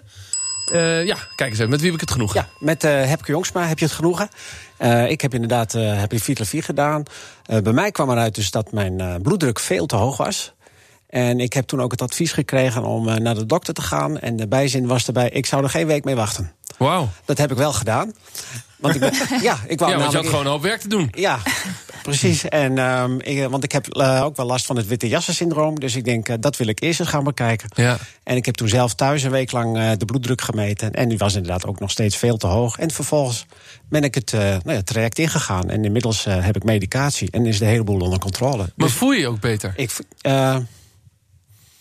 Eh, 0.66 1.06
ja, 1.06 1.18
kijk 1.36 1.50
eens 1.50 1.60
even, 1.60 1.70
met 1.70 1.80
wie 1.80 1.92
heb 1.92 1.96
ik 1.96 2.02
het 2.02 2.12
genoegen? 2.12 2.40
Ja, 2.40 2.66
met 2.66 2.84
eh 2.84 2.92
Hepke 2.92 3.32
Jongsma 3.32 3.68
heb 3.68 3.80
je 3.80 3.86
het 3.86 3.94
genoegen. 3.94 4.30
Eh, 4.78 5.10
ik 5.10 5.22
heb 5.22 5.34
inderdaad 5.34 5.74
uh, 5.74 6.00
heb 6.00 6.20
Vitlavie 6.20 6.62
gedaan. 6.62 7.04
Eh, 7.46 7.62
bij 7.62 7.74
mij 7.74 7.92
kwam 7.92 8.10
eruit 8.10 8.36
dus 8.36 8.52
dat 8.52 8.72
mijn 8.72 9.22
bloeddruk 9.22 9.60
veel 9.60 9.86
te 9.86 9.96
hoog 9.96 10.18
was. 10.18 10.54
En 11.10 11.40
ik 11.40 11.54
heb 11.54 11.66
toen 11.66 11.82
ook 11.82 11.92
het 11.92 12.02
advies 12.02 12.32
gekregen 12.32 12.84
om 12.84 13.22
naar 13.22 13.36
de 13.36 13.46
dokter 13.46 13.74
te 13.74 13.82
gaan. 13.82 14.20
En 14.20 14.36
de 14.36 14.48
bijzin 14.48 14.88
was 14.88 15.08
erbij, 15.08 15.30
ik 15.30 15.46
zou 15.46 15.64
er 15.64 15.70
geen 15.70 15.88
week 15.88 16.04
mee 16.04 16.16
wachten. 16.16 16.52
Wauw. 16.78 17.10
Dat 17.26 17.38
heb 17.38 17.52
ik 17.52 17.58
wel 17.58 17.74
gedaan. 17.74 18.14
Want 18.78 18.96
ik, 18.96 19.02
ben, 19.02 19.14
ja, 19.42 19.58
ik 19.68 19.80
wou 19.80 19.92
Ja, 19.92 19.98
want 19.98 20.12
je 20.12 20.18
had 20.18 20.26
gewoon 20.28 20.46
een 20.46 20.52
hoop 20.52 20.62
werk 20.62 20.82
te 20.82 20.88
doen. 20.88 21.08
Ja, 21.12 21.40
precies. 22.04 22.48
En, 22.50 22.78
ehm, 22.78 23.20
ik, 23.20 23.48
want 23.50 23.64
ik 23.64 23.72
heb 23.72 23.88
eh, 23.88 24.24
ook 24.24 24.36
wel 24.36 24.46
last 24.46 24.66
van 24.66 24.78
het 24.78 24.88
witte 24.88 25.08
jassen-syndroom. 25.08 25.80
Dus 25.80 25.96
ik 25.96 26.06
denk, 26.06 26.30
eh, 26.30 26.36
dat 26.40 26.58
wil 26.58 26.68
ik 26.68 26.82
eerst 26.82 27.00
eens 27.00 27.10
gaan 27.10 27.24
bekijken. 27.24 27.70
Ja. 27.76 27.98
En 28.24 28.36
ik 28.36 28.46
heb 28.46 28.56
toen 28.56 28.68
zelf 28.68 28.94
thuis 28.94 29.24
een 29.24 29.32
week 29.32 29.52
lang 29.52 29.78
eh, 29.78 29.92
de 29.98 30.06
bloeddruk 30.06 30.42
gemeten. 30.42 30.92
En 30.94 31.10
die 31.10 31.18
was 31.18 31.36
inderdaad 31.36 31.66
ook 31.66 31.80
nog 31.80 31.92
steeds 31.92 32.18
veel 32.18 32.38
te 32.38 32.48
hoog. 32.48 32.78
En 32.78 32.92
vervolgens 32.92 33.46
ben 33.90 34.04
ik 34.04 34.16
het, 34.16 34.34
eh, 34.34 34.40
nou 34.40 34.62
ja, 34.64 34.72
het 34.72 34.86
traject 34.86 35.20
ingegaan. 35.20 35.70
En 35.70 35.86
inmiddels 35.86 36.26
eh, 36.26 36.46
heb 36.46 36.56
ik 36.56 36.64
medicatie. 36.64 37.32
En 37.32 37.46
is 37.46 37.58
de 37.58 37.66
hele 37.66 37.84
boel 37.84 38.00
onder 38.00 38.20
controle. 38.20 38.58
Maar 38.58 38.88
Dus 38.88 38.94
voel 38.94 39.12
je 39.12 39.20
je 39.20 39.28
ook 39.28 39.40
beter? 39.40 39.74
ik, 39.76 39.92
eh, 40.22 40.58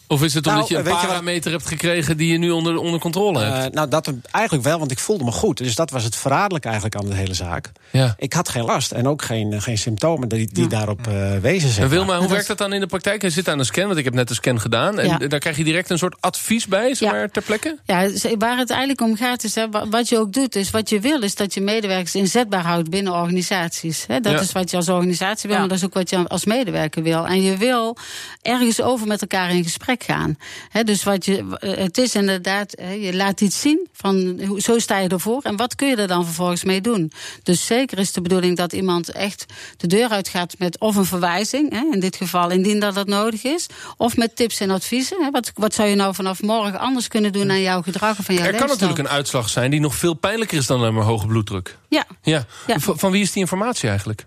Of 0.07 0.23
is 0.23 0.35
het 0.35 0.47
omdat 0.47 0.61
Nou, 0.63 0.73
je 0.73 0.79
een 0.79 0.85
weet 0.85 0.93
je 0.95 0.99
wat- 1.01 1.09
parameter 1.09 1.51
hebt 1.51 1.67
gekregen 1.67 2.17
die 2.17 2.33
je 2.33 2.39
nu 2.39 2.51
onder, 2.51 2.77
onder 2.79 3.01
controle 3.01 3.39
hebt? 3.41 3.67
eh, 3.67 3.73
nou, 3.73 3.89
dat 3.89 4.13
eigenlijk 4.31 4.65
wel, 4.65 4.79
want 4.79 4.91
ik 4.91 4.99
voelde 4.99 5.25
me 5.25 5.31
goed. 5.33 5.57
Dus 5.59 5.75
dat 5.75 5.91
was 5.91 6.05
het 6.05 6.17
verraderlijk 6.17 6.65
eigenlijk 6.65 6.97
aan 6.97 7.07
de 7.07 7.15
hele 7.15 7.35
zaak. 7.35 7.73
ja. 7.91 8.15
Ik 8.19 8.33
had 8.33 8.49
geen 8.49 8.65
last 8.65 8.93
en 8.93 9.09
ook 9.09 9.23
geen, 9.23 9.53
eh, 9.53 9.61
geen 9.61 9.79
symptomen 9.79 10.29
die, 10.29 10.49
die 10.53 10.67
daarop 10.67 11.07
eh, 11.07 11.37
wezen 11.41 11.69
zijn. 11.71 11.89
Wilma, 11.89 12.13
hoe 12.13 12.21
dat 12.23 12.31
werkt 12.31 12.47
dat 12.47 12.59
dan 12.59 12.73
in 12.73 12.81
de 12.81 12.87
praktijk? 12.87 13.23
Je 13.23 13.31
zit 13.31 13.49
aan 13.49 13.59
een 13.59 13.65
scan, 13.65 13.87
want 13.87 13.99
ik 13.99 14.05
heb 14.05 14.15
net 14.15 14.29
een 14.31 14.35
scan 14.35 14.61
gedaan. 14.61 14.99
En 14.99 15.09
Ja. 15.09 15.19
daar 15.19 15.39
krijg 15.39 15.57
je 15.57 15.65
direct 15.65 15.91
een 15.91 15.99
soort 15.99 16.17
advies 16.21 16.67
bij, 16.67 16.95
zeg 16.95 17.11
maar, 17.11 17.31
ter 17.31 17.43
plekke? 17.43 17.79
Ja, 17.85 18.09
z- 18.17 18.35
waar 18.39 18.59
het 18.59 18.71
eigenlijk 18.71 19.01
om 19.01 19.17
gaat 19.17 19.45
is, 19.45 19.55
hè, 19.55 19.71
wa- 19.71 19.89
wat 19.89 20.09
je 20.09 20.19
ook 20.19 20.33
doet, 20.33 20.57
is 20.57 20.71
wat 20.71 20.89
je 20.89 21.01
wil, 21.01 21.23
is 21.23 21.35
dat 21.35 21.55
je 21.55 21.61
medewerkers 21.61 22.15
inzetbaar 22.15 22.63
houdt 22.65 22.91
binnen 22.91 23.13
organisaties. 23.13 24.05
Hè. 24.09 24.21
Dat 24.21 24.33
Ja. 24.33 24.41
is 24.41 24.53
wat 24.53 24.71
je 24.71 24.77
als 24.77 24.89
organisatie 24.89 25.43
wil, 25.49 25.53
Ja. 25.53 25.59
maar 25.59 25.69
dat 25.69 25.79
is 25.79 25.85
ook 25.85 25.95
wat 25.95 26.11
je 26.11 26.29
als 26.29 26.45
medewerker 26.45 27.03
wil. 27.03 27.27
En 27.27 27.43
je 27.43 27.57
wil 27.57 27.97
ergens 28.43 28.81
over 28.83 29.07
met 29.07 29.21
elkaar 29.21 29.51
in 29.51 29.63
gesprek 29.65 29.94
gaan. 30.03 30.37
Dus 30.85 31.03
wat 31.05 31.25
je, 31.25 31.57
eh, 31.59 31.77
het 31.77 31.99
is 31.99 32.15
inderdaad, 32.15 32.75
je 33.01 33.15
laat 33.15 33.41
iets 33.41 33.61
zien 33.61 33.89
van 33.93 34.41
hoe- 34.47 34.61
zo 34.61 34.79
sta 34.79 34.99
je 34.99 35.09
ervoor 35.09 35.43
en 35.43 35.57
wat 35.57 35.75
kun 35.75 35.89
je 35.89 35.97
er 35.97 36.07
dan 36.09 36.25
vervolgens 36.25 36.65
mee 36.65 36.81
doen. 36.81 37.13
Dus 37.43 37.67
zeker 37.67 37.99
is 37.99 38.13
de 38.13 38.21
bedoeling 38.21 38.57
dat 38.57 38.73
iemand 38.73 39.09
echt 39.13 39.45
de 39.77 39.87
deur 39.87 40.09
uitgaat 40.09 40.55
met 40.59 40.79
of 40.79 40.97
een 40.97 41.05
verwijzing, 41.05 41.93
in 41.93 42.01
dit 42.01 42.17
geval 42.17 42.51
indien 42.51 42.81
dat 42.81 42.95
dat 42.95 43.07
nodig 43.07 43.45
is, 43.45 43.67
of 43.97 44.17
met 44.17 44.37
tips 44.37 44.61
en 44.61 44.71
adviezen. 44.71 45.29
Wat, 45.33 45.53
wat 45.55 45.75
zou 45.75 45.89
je 45.89 45.95
nou 45.95 46.15
vanaf 46.15 46.43
morgen 46.43 46.79
anders 46.79 47.09
kunnen 47.09 47.33
doen 47.33 47.51
aan 47.51 47.61
jouw 47.61 47.83
gedrag 47.83 48.19
of 48.19 48.29
aan 48.29 48.35
jouw 48.35 48.45
Er 48.45 48.55
kan 48.55 48.69
natuurlijk 48.69 48.99
een 48.99 49.09
uitslag 49.09 49.49
zijn 49.49 49.71
die 49.71 49.81
nog 49.81 49.95
veel 49.95 50.15
pijnlijker 50.15 50.59
is 50.59 50.67
dan 50.67 50.79
alleen 50.79 50.95
maar 50.95 51.05
hoge 51.05 51.27
bloeddruk. 51.27 51.79
Ja, 51.89 52.05
Ja. 52.23 52.47
Ja. 52.67 52.79
Van, 52.79 52.99
van 52.99 53.11
wie 53.11 53.23
is 53.23 53.33
die 53.33 53.43
informatie 53.43 53.89
eigenlijk? 53.89 54.25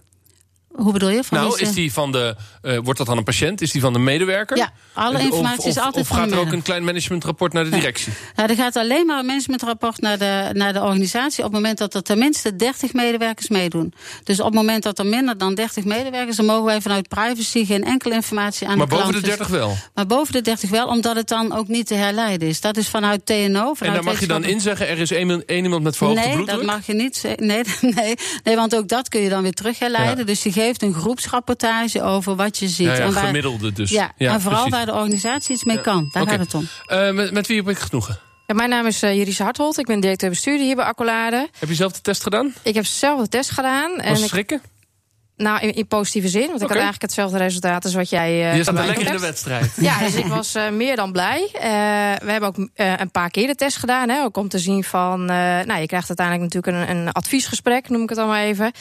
Hoe 0.78 0.94
bedoel 0.94 1.10
je? 1.10 1.24
Van 1.24 1.38
nou, 1.38 1.60
is 1.60 1.72
die 1.74 1.94
van 1.94 2.12
de, 2.12 2.36
eh, 2.62 2.78
wordt 2.84 2.98
dat 2.98 3.08
dan 3.08 3.18
een 3.18 3.24
patiënt? 3.24 3.62
Is 3.62 3.72
die 3.72 3.82
van 3.82 3.94
de 3.94 4.00
medewerker? 4.00 4.58
Ja, 4.58 4.72
alle 4.94 5.16
Of- 5.18 5.22
informatie 5.24 5.60
of, 5.60 5.66
is 5.66 5.78
altijd 5.78 5.96
Of 6.04 6.08
van 6.08 6.18
de 6.18 6.24
gaat 6.24 6.32
er 6.32 6.40
ook 6.48 6.52
een 6.52 6.62
klein 6.62 6.84
managementrapport 6.84 7.54
naar 7.54 7.64
de 7.64 7.70
directie? 7.70 8.14
Nou, 8.36 8.50
er 8.50 8.56
gaat 8.56 8.76
alleen 8.76 9.06
maar 9.06 9.20
een 9.20 9.26
managementrapport 9.26 10.02
naar 10.02 10.18
de, 10.18 10.50
naar 10.54 10.74
de 10.74 10.82
organisatie... 10.82 11.38
op 11.44 11.52
het 11.52 11.60
moment 11.62 11.78
dat 11.78 11.94
er 11.94 12.02
tenminste 12.04 12.56
30 12.56 12.94
medewerkers 12.94 13.48
meedoen. 13.50 13.94
Dus 14.24 14.40
op 14.40 14.46
het 14.46 14.54
moment 14.56 14.84
dat 14.84 15.00
er 15.00 15.06
minder 15.06 15.38
dan 15.38 15.56
30 15.56 15.84
medewerkers... 15.84 16.36
dan 16.38 16.46
mogen 16.46 16.66
wij 16.66 16.82
vanuit 16.82 17.08
privacy 17.08 17.66
geen 17.66 17.84
enkele 17.84 18.14
informatie 18.14 18.68
aan 18.68 18.78
Maar 18.78 18.88
de 18.88 18.94
klant. 18.96 19.08
boven 19.12 19.22
de 19.22 19.28
30 19.28 19.48
wel. 19.48 19.76
Maar 19.94 20.06
boven 20.08 20.34
de 20.34 20.42
30 20.42 20.70
wel, 20.70 20.88
omdat 20.88 21.16
het 21.16 21.28
dan 21.28 21.54
ook 21.56 21.68
niet 21.68 21.88
te 21.88 21.94
herleiden 21.96 22.48
is. 22.48 22.62
Dat 22.62 22.78
is 22.78 22.88
vanuit 22.90 23.26
TNO. 23.26 23.36
Vanuit 23.74 23.80
En 23.82 23.94
daar 23.94 24.04
mag 24.04 24.20
je 24.20 24.28
dan 24.28 24.44
in 24.44 24.62
zeggen, 24.62 24.88
er 24.88 24.98
is 25.00 25.12
één, 25.12 25.46
één 25.46 25.64
iemand 25.64 25.84
met 25.84 25.98
verhoogde 25.98 26.22
Nee, 26.22 26.34
bloeddruk? 26.34 26.58
dat 26.58 26.66
mag 26.66 26.86
je 26.86 26.94
niet 26.94 27.16
zeggen. 27.18 27.46
Nee, 27.48 27.64
nee, 27.96 28.16
nee, 28.44 28.56
want 28.56 28.76
ook 28.76 28.88
dat 28.88 29.10
kun 29.10 29.22
je 29.22 29.30
dan 29.30 29.42
weer 29.42 29.54
terug 29.54 29.80
herleiden. 29.80 30.18
Ja. 30.18 30.24
Dus 30.24 30.44
je 30.44 30.52
geeft 30.68 30.82
een 30.82 30.94
groepsrapportage 30.94 32.02
over 32.02 32.36
wat 32.36 32.58
je 32.58 32.68
ziet. 32.68 32.88
Ja, 32.88 32.94
ja, 32.94 33.00
en 33.00 33.14
waar, 33.14 33.26
gemiddelde 33.26 33.72
dus. 33.74 33.90
Ja, 33.90 34.12
Ja, 34.18 34.34
en 34.34 34.42
vooral 34.42 34.66
precies. 34.66 34.78
waar 34.78 34.86
de 34.96 35.02
organisatie 35.02 35.56
iets 35.56 35.64
mee 35.64 35.82
kan. 35.82 36.10
Daar 36.12 36.28
gaat 36.28 36.40
het 36.40 36.54
om. 36.54 36.68
Eh, 36.86 37.12
met, 37.12 37.32
met 37.32 37.48
wie 37.48 37.58
heb 37.58 37.70
ik 37.70 37.78
genoegen? 37.78 38.20
Ja, 38.48 38.54
mijn 38.54 38.70
naam 38.70 38.86
is 38.86 39.04
uh, 39.04 39.16
Juris 39.16 39.40
Harthold. 39.40 39.78
Ik 39.78 39.86
ben 39.86 40.00
directeur 40.00 40.30
bestuurder 40.30 40.66
hier 40.66 40.76
bij 40.76 40.86
Accolade. 40.86 41.50
Heb 41.60 41.70
je 41.70 41.76
zelf 41.76 41.94
de 41.94 42.02
test 42.02 42.24
gedaan? 42.24 42.54
Ik 42.64 42.74
heb 42.74 42.86
zelf 42.86 43.22
de 43.22 43.28
test 43.30 43.50
gedaan. 43.52 43.96
Was 43.96 44.06
en 44.06 44.14
ik, 44.14 44.30
schrikken? 44.30 44.62
Nou, 45.38 45.60
in, 45.60 45.74
in 45.74 45.88
positieve 45.88 46.28
zin. 46.28 46.48
Want 46.48 46.62
ik 46.62 46.68
had 46.68 46.72
eigenlijk 46.72 47.02
hetzelfde 47.02 47.38
resultaat 47.38 47.84
als 47.84 47.94
wat 47.94 48.10
jij. 48.10 48.38
je 48.38 48.44
Uh, 48.44 48.54
staat 48.54 48.68
er 48.68 48.74
mij 48.74 48.86
lekker 48.86 49.06
in 49.06 49.12
de 49.12 49.20
wedstrijd. 49.20 49.72
Ja, 49.76 50.00
dus 50.00 50.16
ik 50.16 50.26
was 50.26 50.56
uh, 50.56 50.70
meer 50.70 50.96
dan 50.96 51.12
blij. 51.12 51.50
Uh, 51.54 51.62
we 52.26 52.32
hebben 52.32 52.50
ook 52.50 52.58
uh, 52.58 52.68
een 52.76 53.12
paar 53.12 53.30
keer 53.30 53.48
de 53.48 53.56
test 53.56 53.78
gedaan. 53.78 54.10
Hè, 54.10 54.24
ook 54.24 54.38
om 54.38 54.50
te 54.50 54.60
zien 54.60 54.84
van. 54.84 55.22
Uh, 55.22 55.28
nou, 55.28 55.80
je 55.80 55.86
krijgt 55.86 56.08
uiteindelijk 56.08 56.54
natuurlijk 56.54 56.90
een, 56.90 56.98
een 56.98 57.12
adviesgesprek, 57.12 57.90
noem 57.90 58.02
ik 58.02 58.10
het 58.10 58.18
dan 58.18 58.28
maar 58.28 58.42
even. 58.42 58.72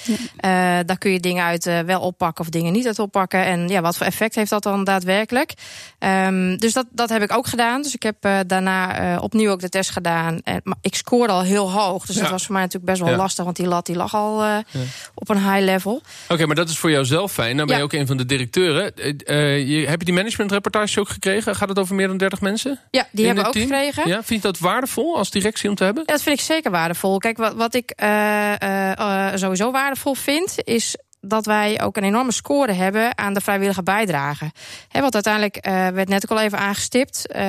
Ja. 0.40 0.82
daar 0.82 0.98
kun 0.98 1.10
je 1.10 1.20
dingen 1.20 1.44
uit 1.44 1.66
uh, 1.66 1.78
wel 1.78 2.00
oppakken 2.00 2.44
of 2.44 2.50
dingen 2.50 2.72
niet 2.72 2.86
uit 2.86 2.98
oppakken. 2.98 3.44
En 3.44 3.68
ja, 3.68 3.80
wat 3.80 3.96
voor 3.96 4.06
effect 4.06 4.34
heeft 4.34 4.50
dat 4.50 4.62
dan 4.62 4.84
daadwerkelijk? 4.84 5.52
Um, 5.98 6.56
dus 6.56 6.72
dat, 6.72 6.86
dat 6.90 7.08
heb 7.08 7.22
ik 7.22 7.32
ook 7.32 7.46
gedaan. 7.46 7.82
Dus 7.82 7.94
ik 7.94 8.02
heb 8.02 8.26
uh, 8.26 8.38
daarna 8.46 9.14
uh, 9.14 9.22
opnieuw 9.22 9.50
ook 9.50 9.60
de 9.60 9.68
test 9.68 9.90
gedaan. 9.90 10.40
En, 10.44 10.60
maar 10.64 10.76
ik 10.80 10.94
scoorde 10.94 11.32
al 11.32 11.42
heel 11.42 11.72
hoog. 11.72 12.06
Dus 12.06 12.16
ja. 12.16 12.22
dat 12.22 12.30
was 12.30 12.44
voor 12.44 12.52
mij 12.52 12.62
natuurlijk 12.62 12.92
best 12.92 13.02
wel 13.02 13.12
ja. 13.12 13.16
lastig. 13.16 13.44
Want 13.44 13.56
die 13.56 13.66
lat 13.66 13.86
die 13.86 13.96
lag 13.96 14.14
al 14.14 14.44
uh, 14.44 14.56
ja. 14.70 14.80
op 15.14 15.28
een 15.28 15.52
high 15.52 15.64
level. 15.64 15.94
Oké, 15.94 16.32
okay, 16.32 16.45
maar 16.46 16.56
dat 16.56 16.68
is 16.68 16.78
voor 16.78 16.90
jou 16.90 17.04
zelf 17.04 17.32
fijn. 17.32 17.56
Dan 17.56 17.66
ben 17.66 17.76
je 17.76 17.82
ook 17.82 17.92
een 17.92 18.06
van 18.06 18.16
de 18.16 18.26
directeuren. 18.26 18.92
Uh, 18.96 19.68
je, 19.68 19.86
heb 19.86 19.98
je 19.98 20.04
die 20.04 20.14
managementrapportage 20.14 21.00
ook 21.00 21.08
gekregen? 21.08 21.56
Gaat 21.56 21.68
het 21.68 21.78
over 21.78 21.94
meer 21.94 22.08
dan 22.08 22.16
30 22.16 22.40
mensen? 22.40 22.80
Ja, 22.90 23.06
die 23.10 23.26
hebben 23.26 23.42
we 23.42 23.48
ook 23.48 23.54
team? 23.54 23.68
gekregen. 23.68 24.08
Ja, 24.08 24.22
vind 24.22 24.42
je 24.42 24.48
dat 24.48 24.58
waardevol 24.58 25.16
als 25.16 25.30
directie 25.30 25.68
om 25.68 25.74
te 25.74 25.84
hebben? 25.84 26.02
Ja, 26.06 26.12
dat 26.12 26.22
vind 26.22 26.38
ik 26.38 26.44
zeker 26.44 26.70
waardevol. 26.70 27.18
Kijk, 27.18 27.36
wat, 27.36 27.54
wat 27.54 27.74
ik 27.74 27.92
uh, 28.02 29.32
sowieso 29.34 29.70
waardevol 29.70 30.14
vind, 30.14 30.54
is 30.64 30.96
dat 31.20 31.46
wij 31.46 31.82
ook 31.82 31.96
een 31.96 32.04
enorme 32.04 32.32
score 32.32 32.72
hebben 32.72 33.18
aan 33.18 33.34
de 33.34 33.40
vrijwillige 33.40 33.82
bijdrage. 33.82 34.50
He, 34.88 35.00
want 35.00 35.14
uiteindelijk 35.14 35.66
uh, 35.66 35.88
werd 35.88 36.08
net 36.08 36.24
ook 36.24 36.38
al 36.38 36.44
even 36.44 36.58
aangestipt. 36.58 37.26
Uh, 37.36 37.42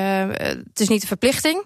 het 0.48 0.80
is 0.80 0.88
niet 0.88 1.02
een 1.02 1.08
verplichting. 1.08 1.64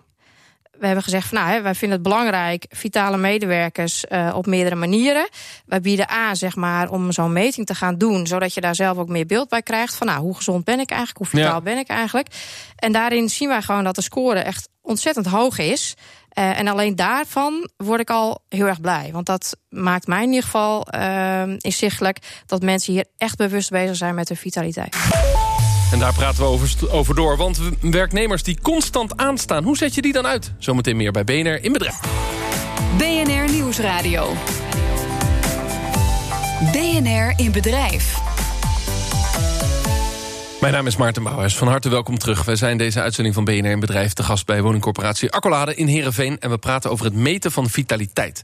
We 0.81 0.87
hebben 0.87 1.03
gezegd 1.03 1.27
van 1.27 1.37
nou, 1.37 1.51
hè, 1.51 1.61
wij 1.61 1.75
vinden 1.75 1.97
het 1.97 2.07
belangrijk, 2.07 2.65
vitale 2.69 3.17
medewerkers 3.17 4.05
uh, 4.09 4.31
op 4.35 4.45
meerdere 4.45 4.75
manieren. 4.75 5.29
Wij 5.65 5.81
bieden 5.81 6.09
aan, 6.09 6.35
zeg 6.35 6.55
maar, 6.55 6.89
om 6.89 7.11
zo'n 7.11 7.33
meting 7.33 7.65
te 7.65 7.75
gaan 7.75 7.97
doen, 7.97 8.27
zodat 8.27 8.53
je 8.53 8.61
daar 8.61 8.75
zelf 8.75 8.97
ook 8.97 9.07
meer 9.07 9.25
beeld 9.25 9.49
bij 9.49 9.61
krijgt 9.61 9.95
van 9.95 10.07
nou, 10.07 10.19
hoe 10.19 10.35
gezond 10.35 10.63
ben 10.63 10.79
ik 10.79 10.89
eigenlijk, 10.89 11.17
hoe 11.17 11.39
vitaal 11.39 11.55
ja. 11.55 11.61
ben 11.61 11.77
ik 11.77 11.87
eigenlijk. 11.87 12.27
En 12.75 12.91
daarin 12.91 13.29
zien 13.29 13.47
wij 13.47 13.61
gewoon 13.61 13.83
dat 13.83 13.95
de 13.95 14.01
score 14.01 14.39
echt 14.39 14.69
ontzettend 14.81 15.25
hoog 15.25 15.57
is. 15.57 15.93
Uh, 16.39 16.59
en 16.59 16.67
alleen 16.67 16.95
daarvan 16.95 17.69
word 17.77 17.99
ik 17.99 18.09
al 18.09 18.43
heel 18.49 18.65
erg 18.65 18.81
blij. 18.81 19.09
Want 19.11 19.25
dat 19.25 19.57
maakt 19.69 20.07
mij 20.07 20.21
in 20.23 20.29
ieder 20.29 20.43
geval 20.43 20.87
uh, 20.95 21.43
inzichtelijk 21.57 22.17
dat 22.45 22.61
mensen 22.61 22.93
hier 22.93 23.05
echt 23.17 23.37
bewust 23.37 23.69
bezig 23.69 23.95
zijn 23.95 24.15
met 24.15 24.27
hun 24.27 24.37
vitaliteit. 24.37 24.95
En 25.91 25.99
daar 25.99 26.13
praten 26.13 26.43
we 26.43 26.49
over, 26.49 26.75
over 26.89 27.15
door. 27.15 27.37
Want 27.37 27.59
werknemers 27.81 28.43
die 28.43 28.57
constant 28.61 29.17
aanstaan, 29.17 29.63
hoe 29.63 29.77
zet 29.77 29.95
je 29.95 30.01
die 30.01 30.13
dan 30.13 30.27
uit? 30.27 30.51
Zometeen 30.57 30.97
meer 30.97 31.11
bij 31.11 31.23
BNR 31.23 31.63
in 31.63 31.73
bedrijf. 31.73 31.99
BNR 32.97 33.51
Nieuwsradio. 33.51 34.33
BNR 36.71 37.33
in 37.35 37.51
bedrijf. 37.51 38.30
Mijn 40.61 40.73
naam 40.73 40.87
is 40.87 40.95
Maarten 40.95 41.23
Bouwhuis. 41.23 41.57
Van 41.57 41.67
harte 41.67 41.89
welkom 41.89 42.17
terug. 42.17 42.43
Wij 42.43 42.55
zijn 42.55 42.77
deze 42.77 43.01
uitzending 43.01 43.35
van 43.35 43.43
BNR 43.43 43.65
in 43.65 43.79
Bedrijf 43.79 44.13
te 44.13 44.23
gast 44.23 44.45
bij 44.45 44.61
woningcorporatie 44.61 45.31
Accolade 45.31 45.75
in 45.75 45.87
Heerenveen. 45.87 46.39
En 46.39 46.49
we 46.49 46.57
praten 46.57 46.91
over 46.91 47.05
het 47.05 47.13
meten 47.13 47.51
van 47.51 47.69
vitaliteit. 47.69 48.41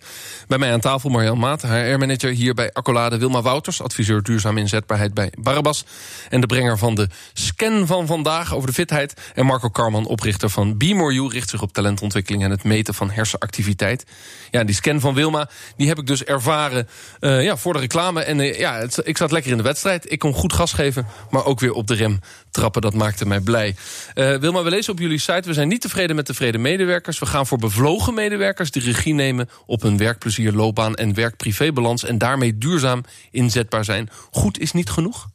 Bij 0.47 0.57
mij 0.57 0.71
aan 0.71 0.79
tafel 0.79 1.09
Marjan 1.09 1.37
Maat, 1.37 1.61
HR-manager 1.61 2.31
hier 2.31 2.53
bij 2.53 2.73
Accolade. 2.73 3.17
Wilma 3.17 3.41
Wouters, 3.41 3.81
adviseur 3.81 4.23
duurzame 4.23 4.59
inzetbaarheid 4.59 5.13
bij 5.13 5.31
Barabas. 5.39 5.85
En 6.29 6.41
de 6.41 6.47
brenger 6.47 6.77
van 6.77 6.95
de 6.95 7.09
scan 7.33 7.87
van 7.87 8.07
vandaag 8.07 8.55
over 8.55 8.67
de 8.67 8.73
fitheid. 8.73 9.13
En 9.33 9.45
Marco 9.45 9.69
Karman, 9.69 10.05
oprichter 10.05 10.49
van 10.49 10.77
Be 10.77 10.93
More 10.93 11.13
You, 11.13 11.29
richt 11.29 11.49
zich 11.49 11.61
op 11.61 11.73
talentontwikkeling 11.73 12.43
en 12.43 12.51
het 12.51 12.63
meten 12.63 12.93
van 12.93 13.11
hersenactiviteit. 13.11 14.05
Ja, 14.51 14.63
die 14.63 14.75
scan 14.75 14.99
van 14.99 15.13
Wilma, 15.13 15.49
die 15.75 15.87
heb 15.87 15.97
ik 15.97 16.07
dus 16.07 16.23
ervaren 16.23 16.87
uh, 17.19 17.43
ja, 17.43 17.57
voor 17.57 17.73
de 17.73 17.79
reclame. 17.79 18.21
En 18.21 18.39
uh, 18.39 18.59
ja, 18.59 18.87
ik 19.03 19.17
zat 19.17 19.31
lekker 19.31 19.51
in 19.51 19.57
de 19.57 19.63
wedstrijd. 19.63 20.11
Ik 20.11 20.19
kon 20.19 20.33
goed 20.33 20.53
gas 20.53 20.73
geven, 20.73 21.07
maar 21.29 21.45
ook 21.45 21.59
weer 21.59 21.73
op 21.73 21.87
de 21.87 21.93
rem 21.93 22.06
trappen. 22.51 22.81
Dat 22.81 22.93
maakte 22.93 23.25
mij 23.25 23.39
blij. 23.39 23.75
Uh, 24.15 24.35
Wilma, 24.35 24.63
we 24.63 24.69
lezen 24.69 24.93
op 24.93 24.99
jullie 24.99 25.19
site. 25.19 25.41
We 25.47 25.53
zijn 25.53 25.67
niet 25.67 25.81
tevreden 25.81 26.15
met 26.15 26.25
tevreden 26.25 26.61
medewerkers. 26.61 27.19
We 27.19 27.25
gaan 27.25 27.47
voor 27.47 27.57
bevlogen 27.57 28.13
medewerkers 28.13 28.71
die 28.71 28.81
regie 28.81 29.13
nemen 29.13 29.49
op 29.65 29.81
hun 29.81 29.97
werkplezier, 29.97 30.53
loopbaan 30.53 30.95
en 30.95 31.13
werk-privébalans. 31.13 32.03
En 32.03 32.17
daarmee 32.17 32.57
duurzaam 32.57 33.03
inzetbaar 33.31 33.85
zijn. 33.85 34.09
Goed 34.31 34.59
is 34.59 34.71
niet 34.71 34.89
genoeg? 34.89 35.27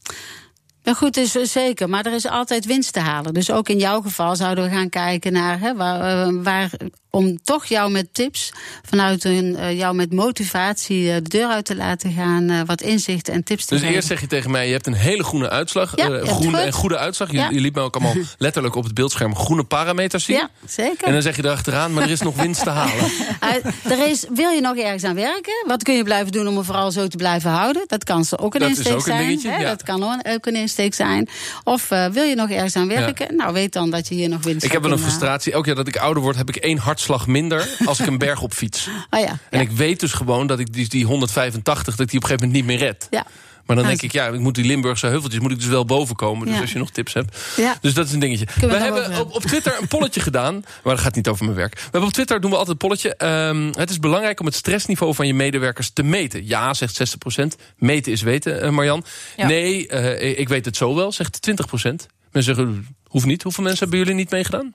Ja, 0.83 0.95
goed 0.95 1.17
is 1.17 1.33
zeker, 1.33 1.89
maar 1.89 2.07
er 2.07 2.13
is 2.15 2.27
altijd 2.27 2.65
winst 2.67 2.93
te 2.93 3.01
halen. 3.01 3.35
Dus 3.35 3.51
ook 3.51 3.69
in 3.69 3.79
jouw 3.79 4.01
geval 4.01 4.37
zouden 4.37 4.65
we 4.65 4.71
gaan 4.71 4.89
kijken 4.89 5.33
naar 5.33 5.61
hè, 5.61 5.75
waar, 5.75 6.43
waar 6.43 6.71
om 7.11 7.43
toch 7.43 7.65
jou 7.65 7.91
met 7.91 8.15
tips, 8.15 8.53
vanuit 8.89 9.25
een, 9.25 9.57
uh, 9.59 9.79
jou 9.79 9.95
met 9.95 10.13
motivatie 10.13 11.05
de 11.05 11.29
deur 11.29 11.47
uit 11.49 11.65
te 11.65 11.77
laten 11.77 12.13
gaan, 12.13 12.67
wat 12.67 12.81
inzichten 12.81 13.35
en 13.35 13.45
tips 13.45 13.65
te 13.65 13.71
dus 13.71 13.79
geven. 13.81 13.95
eerst 13.95 14.09
zeg 14.09 14.21
je 14.21 14.27
tegen 14.27 14.51
mij, 14.51 14.67
je 14.67 14.73
hebt 14.73 14.87
een 14.87 14.93
hele 14.93 15.25
groene 15.25 15.51
uitslag. 15.51 15.97
Ja, 15.97 16.25
groene 16.25 16.61
en 16.61 16.73
goede 16.73 16.99
uitslag. 16.99 17.31
Je, 17.31 17.37
Ja. 17.37 17.49
je 17.51 17.61
liet 17.61 17.75
me 17.75 17.81
ook 17.81 17.95
allemaal 17.95 18.15
letterlijk 18.39 18.75
op 18.75 18.85
het 18.85 18.95
beeldscherm 18.95 19.37
groene 19.37 19.65
parameters 19.65 20.25
zien. 20.25 20.37
Ja, 20.37 20.51
zeker. 20.67 21.07
En 21.07 21.13
dan 21.13 21.23
zeg 21.23 21.37
je 21.37 21.45
erachteraan, 21.45 21.93
maar 21.93 22.03
er 22.03 22.11
is 22.11 22.21
nog 22.21 22.37
winst 22.37 22.63
te 22.63 22.71
halen. 22.71 23.11
er 23.93 24.09
is, 24.09 24.25
wil 24.35 24.51
je 24.51 24.61
nog 24.61 24.77
ergens 24.77 25.05
aan 25.05 25.15
werken? 25.15 25.65
Wat 25.67 25.83
kun 25.83 25.95
je 25.95 26.05
blijven 26.05 26.33
doen 26.33 26.49
om 26.49 26.57
het 26.57 26.67
vooral 26.67 26.91
zo 26.91 27.09
te 27.09 27.17
blijven 27.17 27.51
houden? 27.51 27.85
Dat 27.87 28.05
kan 28.05 28.25
ze 28.25 28.39
ook 28.39 28.55
een 28.55 28.61
Dat 28.61 28.71
is 28.71 28.77
insteek 28.77 28.93
ook 28.95 29.07
een 29.07 29.13
zijn. 29.13 29.27
dingetje, 29.27 29.51
hè? 29.51 29.65
Dat 29.65 29.83
kan 29.83 30.03
ook 30.03 30.47
een 30.47 30.55
insteek 30.55 30.71
zijn. 30.95 31.29
Of 31.65 31.91
uh, 31.91 32.07
wil 32.07 32.25
je 32.25 32.35
nog 32.35 32.51
ergens 32.51 32.77
aan 32.77 32.89
werken? 32.89 33.37
Nou, 33.37 33.53
weet 33.53 33.73
dan 33.73 33.91
dat 33.91 34.09
je 34.09 34.15
hier 34.15 34.29
nog 34.29 34.43
winst 34.43 34.65
Ik 34.65 34.73
heb 34.73 34.83
wel 34.83 34.93
een 34.93 34.99
frustratie. 34.99 35.53
Elk 35.53 35.67
jaar 35.67 35.75
dat 35.75 35.89
ik 35.89 35.97
ouder 35.97 36.23
word, 36.23 36.37
heb 36.37 36.49
ik 36.49 36.57
één 36.57 36.79
hartslag 36.79 37.27
minder 37.27 37.69
als 37.85 38.01
ik 38.01 38.07
een 38.07 38.19
berg 38.19 38.43
op 38.43 38.53
fiets. 38.53 38.89
Oh 39.11 39.21
ja. 39.21 39.29
En 39.29 39.39
ja. 39.51 39.61
ik 39.61 39.71
weet 39.71 40.01
dus 40.01 40.13
gewoon 40.13 40.47
dat 40.47 40.59
ik 40.59 40.73
die, 40.73 40.89
die 40.89 41.05
185, 41.05 41.95
dat 41.95 42.05
ik 42.05 42.11
die 42.11 42.21
op 42.21 42.25
een 42.25 42.31
gegeven 42.31 42.49
moment 42.49 42.69
niet 42.69 42.79
meer 42.79 42.89
red. 42.89 43.07
Ja. 43.11 43.27
Maar 43.67 43.77
dan 43.77 43.85
Ja, 43.85 43.91
denk 43.91 44.03
ik, 44.03 44.13
ja, 44.13 44.27
ik 44.27 44.41
moet 44.41 44.55
die 44.55 44.65
Limburgse 44.65 45.07
heuveltjes 45.07 45.41
moet 45.43 45.51
ik 45.51 45.59
dus 45.59 45.67
wel 45.67 45.85
boven 45.85 46.17
komen. 46.17 46.47
Dus 46.47 46.61
als 46.61 46.73
je 46.73 46.79
nog 46.79 46.91
tips 46.91 47.13
hebt. 47.13 47.39
Dus 47.81 47.95
dat 47.95 48.07
is 48.07 48.13
een 48.13 48.21
dingetje. 48.21 48.47
we 48.61 48.77
hebben 48.77 49.21
op, 49.21 49.35
op 49.35 49.43
Twitter 49.43 49.77
een 49.81 49.89
polletje 49.89 50.21
gedaan. 50.31 50.55
Maar 50.55 50.95
dat 50.95 51.05
gaat 51.05 51.15
niet 51.15 51.29
over 51.29 51.45
mijn 51.45 51.57
werk. 51.57 51.75
We 51.75 51.81
hebben 51.83 52.05
op 52.05 52.13
Twitter 52.13 52.41
doen 52.41 52.51
we 52.51 52.57
altijd 52.57 52.83
een 52.83 52.89
polletje. 52.89 53.17
Ehm, 53.17 53.73
het 53.73 53.91
is 53.91 53.99
belangrijk 53.99 54.41
om 54.41 54.47
het 54.47 54.55
stressniveau 54.55 55.15
van 55.15 55.27
je 55.27 55.35
medewerkers 55.35 55.91
te 55.91 56.03
meten. 56.03 56.47
Ja, 56.47 56.75
zegt 56.75 56.95
60%. 56.95 57.57
Meten 57.77 58.13
is 58.13 58.23
weten, 58.23 58.61
eh, 58.61 58.71
Marjan. 58.71 59.05
Ja. 59.37 59.47
Nee, 59.47 59.89
eh, 59.89 60.39
ik 60.39 60.49
weet 60.49 60.65
het 60.65 60.77
zo 60.77 60.95
wel, 60.95 61.13
zegt 61.13 61.43
20%. 61.43 62.07
Mensen 62.33 62.55
zeggen, 62.55 62.87
hoeft 63.07 63.27
niet. 63.27 63.43
Hoeveel 63.43 63.65
mensen 63.65 63.83
hebben 63.83 63.99
jullie 63.99 64.15
niet 64.15 64.31
meegedaan? 64.31 64.75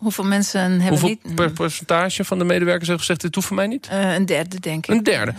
Hoeveel 0.00 0.24
mensen 0.24 0.60
hebben 0.60 0.88
Hoeveel 0.88 1.08
niet... 1.08 1.34
per 1.34 1.50
percentage 1.50 2.24
van 2.24 2.38
de 2.38 2.44
medewerkers 2.44 2.88
heeft 2.88 3.00
gezegd, 3.00 3.20
dit 3.20 3.34
hoeft 3.34 3.46
voor 3.46 3.56
mij 3.56 3.66
niet? 3.66 3.86
Eh, 3.86 4.14
een 4.14 4.26
derde, 4.26 4.60
denk 4.60 4.86
ik. 4.86 4.94
Een 4.94 5.02
derde. 5.02 5.34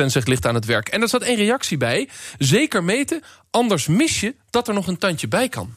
13% 0.00 0.06
zegt 0.06 0.28
ligt 0.28 0.46
aan 0.46 0.54
het 0.54 0.64
werk. 0.64 0.88
En 0.88 1.02
er 1.02 1.08
zat 1.08 1.22
één 1.22 1.36
reactie 1.36 1.76
bij. 1.76 2.08
Zeker 2.38 2.84
meten, 2.84 3.22
anders 3.50 3.86
mis 3.86 4.20
je 4.20 4.34
dat 4.50 4.68
er 4.68 4.74
nog 4.74 4.86
een 4.86 4.98
tandje 4.98 5.28
bij 5.28 5.48
kan. 5.48 5.74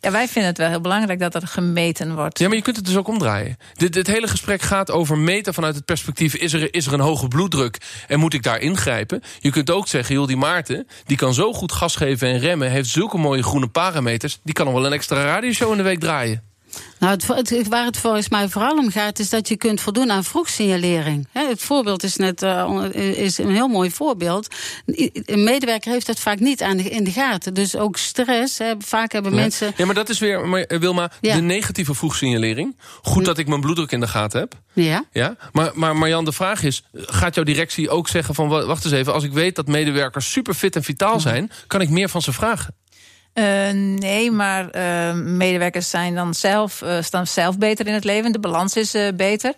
Ja, 0.00 0.10
wij 0.10 0.28
vinden 0.28 0.50
het 0.50 0.58
wel 0.58 0.68
heel 0.68 0.80
belangrijk 0.80 1.18
dat 1.18 1.34
er 1.34 1.46
gemeten 1.46 2.14
wordt. 2.14 2.38
Ja, 2.38 2.46
maar 2.46 2.56
je 2.56 2.62
kunt 2.62 2.76
het 2.76 2.84
dus 2.84 2.96
ook 2.96 3.08
omdraaien. 3.08 3.56
Dit, 3.74 3.92
dit 3.92 4.06
hele 4.06 4.28
gesprek 4.28 4.62
gaat 4.62 4.90
over 4.90 5.18
meten 5.18 5.54
vanuit 5.54 5.74
het 5.74 5.84
perspectief... 5.84 6.34
Is 6.34 6.52
er, 6.52 6.74
is 6.74 6.86
er 6.86 6.92
een 6.92 7.00
hoge 7.00 7.28
bloeddruk 7.28 8.04
en 8.06 8.18
moet 8.18 8.34
ik 8.34 8.42
daar 8.42 8.60
ingrijpen? 8.60 9.22
Je 9.40 9.50
kunt 9.50 9.70
ook 9.70 9.88
zeggen, 9.88 10.14
joh, 10.14 10.26
die 10.26 10.36
Maarten... 10.36 10.86
die 11.06 11.16
kan 11.16 11.34
zo 11.34 11.52
goed 11.52 11.72
gas 11.72 11.96
geven 11.96 12.28
en 12.28 12.38
remmen... 12.38 12.70
heeft 12.70 12.88
zulke 12.88 13.18
mooie 13.18 13.42
groene 13.42 13.68
parameters... 13.68 14.40
die 14.42 14.54
kan 14.54 14.64
nog 14.64 14.74
wel 14.74 14.86
een 14.86 14.92
extra 14.92 15.24
radioshow 15.24 15.70
in 15.70 15.76
de 15.76 15.82
week 15.82 16.00
draaien. 16.00 16.51
Nou, 16.98 17.12
het, 17.12 17.50
het, 17.50 17.68
waar 17.68 17.84
het 17.84 17.96
volgens 17.96 18.28
mij 18.28 18.48
vooral 18.48 18.76
om 18.78 18.90
gaat, 18.90 19.18
is 19.18 19.28
dat 19.30 19.48
je 19.48 19.56
kunt 19.56 19.80
voldoen 19.80 20.10
aan 20.10 20.24
vroegsignalering. 20.24 21.28
He, 21.32 21.48
het 21.48 21.62
voorbeeld 21.62 22.02
is 22.02 22.16
net 22.16 22.42
uh, 22.42 22.88
is 22.94 23.38
een 23.38 23.50
heel 23.50 23.68
mooi 23.68 23.90
voorbeeld. 23.90 24.54
Een 25.14 25.44
medewerker 25.44 25.92
heeft 25.92 26.06
dat 26.06 26.20
vaak 26.20 26.38
niet 26.38 26.62
aan 26.62 26.76
de, 26.76 26.82
in 26.82 27.04
de 27.04 27.10
gaten. 27.10 27.54
Dus 27.54 27.76
ook 27.76 27.96
stress. 27.96 28.58
He, 28.58 28.74
vaak 28.78 29.12
hebben 29.12 29.34
mensen. 29.34 29.72
Ja, 29.76 29.84
maar 29.86 29.94
dat 29.94 30.08
is 30.08 30.18
weer, 30.18 30.48
maar, 30.48 30.64
Wilma, 30.68 31.10
ja. 31.20 31.34
de 31.34 31.40
negatieve 31.40 31.94
vroegsignalering. 31.94 32.76
Goed 33.02 33.24
dat 33.24 33.38
ik 33.38 33.48
mijn 33.48 33.60
bloeddruk 33.60 33.90
in 33.90 34.00
de 34.00 34.08
gaten 34.08 34.40
heb. 34.40 34.54
Ja. 34.72 35.04
ja? 35.12 35.36
Maar, 35.52 35.70
maar 35.74 35.96
Marjan, 35.96 36.24
de 36.24 36.32
vraag 36.32 36.62
is: 36.62 36.84
gaat 36.92 37.34
jouw 37.34 37.44
directie 37.44 37.90
ook 37.90 38.08
zeggen 38.08 38.34
van 38.34 38.48
wacht 38.48 38.84
eens 38.84 38.94
even, 38.94 39.12
als 39.12 39.24
ik 39.24 39.32
weet 39.32 39.56
dat 39.56 39.66
medewerkers 39.66 40.30
super 40.30 40.54
fit 40.54 40.76
en 40.76 40.84
vitaal 40.84 41.20
zijn, 41.20 41.50
kan 41.66 41.80
ik 41.80 41.88
meer 41.88 42.08
van 42.08 42.22
ze 42.22 42.32
vragen? 42.32 42.74
Uh, 43.34 43.70
nee, 43.98 44.30
maar 44.30 44.68
uh, 44.76 45.12
medewerkers 45.14 45.90
zijn 45.90 46.14
dan 46.14 46.34
zelf, 46.34 46.82
uh, 46.82 46.96
staan 47.00 47.26
zelf 47.26 47.58
beter 47.58 47.86
in 47.86 47.94
het 47.94 48.04
leven. 48.04 48.32
De 48.32 48.38
balans 48.38 48.76
is 48.76 48.96
beter. 49.14 49.54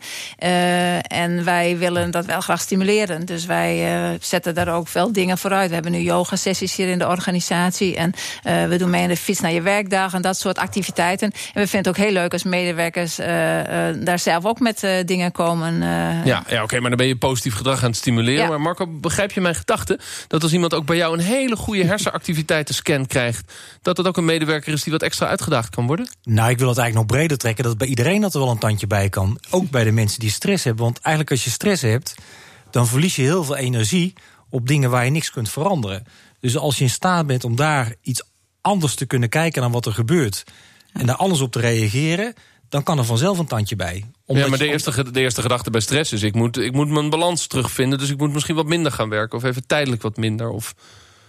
en 1.08 1.44
wij 1.44 1.78
willen 1.78 2.10
dat 2.10 2.24
wel 2.24 2.40
graag 2.40 2.60
stimuleren. 2.60 3.26
Dus 3.26 3.46
wij 3.46 4.18
zetten 4.20 4.54
daar 4.54 4.74
ook 4.74 4.88
veel 4.88 5.12
dingen 5.12 5.38
vooruit. 5.38 5.68
We 5.68 5.74
hebben 5.74 5.92
nu 5.92 5.98
yoga-sessies 5.98 6.76
hier 6.76 6.88
in 6.88 6.98
de 6.98 7.06
organisatie. 7.06 7.96
En 7.96 8.12
we 8.68 8.76
doen 8.78 8.90
mee 8.90 9.02
aan 9.02 9.08
de 9.08 9.16
fiets 9.16 9.40
naar 9.40 9.52
je 9.52 9.62
werkdag 9.62 10.14
en 10.14 10.22
dat 10.22 10.38
soort 10.38 10.58
activiteiten. 10.58 11.30
En 11.30 11.62
we 11.62 11.68
vinden 11.68 11.78
het 11.78 11.88
ook 11.88 12.04
heel 12.04 12.12
leuk 12.12 12.32
als 12.32 12.42
medewerkers 12.42 13.16
daar 14.04 14.18
zelf 14.18 14.44
ook 14.44 14.60
met 14.60 14.86
dingen 15.04 15.32
komen. 15.32 15.82
ja, 16.24 16.42
ja 16.48 16.62
oké, 16.62 16.80
maar 16.80 16.88
dan 16.88 16.98
ben 16.98 17.06
je 17.06 17.16
positief 17.16 17.54
gedrag 17.54 17.82
aan 17.82 17.88
het 17.88 17.96
stimuleren. 17.96 18.42
Ja. 18.42 18.48
Maar 18.48 18.60
Marco, 18.60 18.86
begrijp 18.86 19.32
je 19.32 19.40
mijn 19.40 19.54
gedachte? 19.54 19.98
Dat 20.28 20.42
als 20.42 20.52
iemand 20.52 20.74
ook 20.74 20.86
bij 20.86 20.96
jou 20.96 21.14
een 21.14 21.24
hele 21.24 21.56
goede 21.56 21.84
hersenactiviteitenscan 21.84 23.06
krijgt 23.06 23.52
dat 23.82 23.96
het 23.96 24.06
ook 24.06 24.16
een 24.16 24.24
medewerker 24.24 24.72
is 24.72 24.82
die 24.82 24.92
wat 24.92 25.02
extra 25.02 25.26
uitgedaagd 25.26 25.70
kan 25.70 25.86
worden? 25.86 26.08
Nou, 26.22 26.50
ik 26.50 26.58
wil 26.58 26.68
het 26.68 26.78
eigenlijk 26.78 27.08
nog 27.08 27.18
breder 27.18 27.38
trekken. 27.38 27.64
Dat 27.64 27.78
bij 27.78 27.88
iedereen 27.88 28.20
dat 28.20 28.34
er 28.34 28.40
wel 28.40 28.50
een 28.50 28.58
tandje 28.58 28.86
bij 28.86 29.08
kan. 29.08 29.38
Ook 29.50 29.70
bij 29.70 29.84
de 29.84 29.92
mensen 29.92 30.20
die 30.20 30.30
stress 30.30 30.64
hebben. 30.64 30.84
Want 30.84 30.98
eigenlijk 30.98 31.30
als 31.30 31.44
je 31.44 31.50
stress 31.50 31.82
hebt, 31.82 32.14
dan 32.70 32.86
verlies 32.86 33.16
je 33.16 33.22
heel 33.22 33.44
veel 33.44 33.56
energie 33.56 34.12
op 34.50 34.66
dingen 34.66 34.90
waar 34.90 35.04
je 35.04 35.10
niks 35.10 35.30
kunt 35.30 35.50
veranderen. 35.50 36.06
Dus 36.40 36.56
als 36.56 36.78
je 36.78 36.84
in 36.84 36.90
staat 36.90 37.26
bent 37.26 37.44
om 37.44 37.56
daar 37.56 37.94
iets 38.02 38.22
anders 38.60 38.94
te 38.94 39.06
kunnen 39.06 39.28
kijken 39.28 39.62
dan 39.62 39.72
wat 39.72 39.86
er 39.86 39.92
gebeurt. 39.92 40.44
En 40.92 41.06
daar 41.06 41.16
alles 41.16 41.40
op 41.40 41.52
te 41.52 41.60
reageren, 41.60 42.34
dan 42.68 42.82
kan 42.82 42.98
er 42.98 43.04
vanzelf 43.04 43.38
een 43.38 43.46
tandje 43.46 43.76
bij. 43.76 44.04
Omdat 44.26 44.44
ja, 44.44 44.50
maar 44.50 44.58
de 44.58 44.66
eerste, 44.66 45.10
de 45.10 45.20
eerste 45.20 45.42
gedachte 45.42 45.70
bij 45.70 45.80
stress 45.80 46.12
is: 46.12 46.22
ik 46.22 46.34
moet, 46.34 46.56
ik 46.56 46.72
moet 46.72 46.88
mijn 46.88 47.10
balans 47.10 47.46
terugvinden. 47.46 47.98
Dus 47.98 48.10
ik 48.10 48.18
moet 48.18 48.32
misschien 48.32 48.54
wat 48.54 48.66
minder 48.66 48.92
gaan 48.92 49.08
werken. 49.08 49.38
Of 49.38 49.44
even 49.44 49.66
tijdelijk 49.66 50.02
wat 50.02 50.16
minder. 50.16 50.48
Of... 50.48 50.74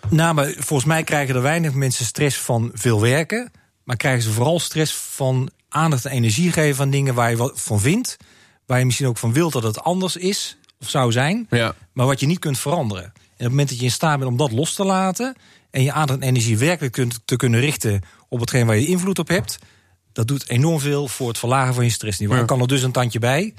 Nou, 0.10 0.34
maar 0.34 0.54
volgens 0.58 0.86
mij 0.86 1.04
krijgen 1.04 1.36
er 1.36 1.42
weinig 1.42 1.74
mensen 1.74 2.06
stress 2.06 2.38
van 2.38 2.72
veel 2.74 3.02
werken. 3.02 3.52
Maar 3.84 3.96
krijgen 3.96 4.24
ze 4.24 4.32
vooral 4.32 4.60
stress 4.60 4.94
van 4.94 5.50
aandacht 5.70 6.06
en 6.06 6.12
energie 6.12 6.52
geven 6.52 6.84
aan 6.84 6.90
dingen 6.90 7.14
waar 7.14 7.30
je 7.30 7.38
wat 7.38 7.62
van 7.62 7.80
vindt. 7.80 8.18
Waar 8.66 8.80
je 8.80 8.86
misschien 8.86 9.08
ook 9.08 9.18
van 9.18 9.34
wilt 9.34 9.54
dat 9.54 9.64
het 9.64 9.82
anders 9.82 10.16
is 10.16 10.58
of 10.80 10.90
zou 10.90 11.12
zijn. 11.12 11.48
Ja. 11.50 11.76
Maar 11.94 12.06
wat 12.06 12.20
je 12.20 12.26
niet 12.26 12.40
kunt 12.40 12.60
veranderen. 12.60 13.04
En 13.04 13.12
op 13.12 13.38
het 13.38 13.50
moment 13.50 13.70
dat 13.70 13.78
je 13.78 13.86
in 13.86 13.92
staat 13.92 14.18
bent 14.18 14.32
om 14.32 14.38
dat 14.38 14.52
los 14.52 14.74
te 14.74 14.84
laten. 14.84 15.36
en 15.72 15.84
je 15.84 15.92
aandacht 15.92 16.20
en 16.20 16.28
energie 16.28 16.58
werkelijk 16.58 16.94
kunt, 16.94 17.20
te 17.26 17.36
kunnen 17.36 17.60
richten 17.60 18.02
op 18.30 18.40
hetgeen 18.40 18.66
waar 18.66 18.78
je 18.78 18.88
invloed 18.88 19.20
op 19.20 19.28
hebt. 19.28 19.60
dat 20.14 20.28
doet 20.28 20.50
enorm 20.50 20.80
veel 20.80 21.08
voor 21.08 21.28
het 21.28 21.38
verlagen 21.38 21.74
van 21.74 21.84
je 21.84 21.90
stressniveau. 21.90 22.42
Ja. 22.42 22.48
Dan 22.48 22.58
kan 22.58 22.68
er 22.68 22.74
dus 22.74 22.84
een 22.84 22.92
tandje 22.92 23.20
bij. 23.20 23.54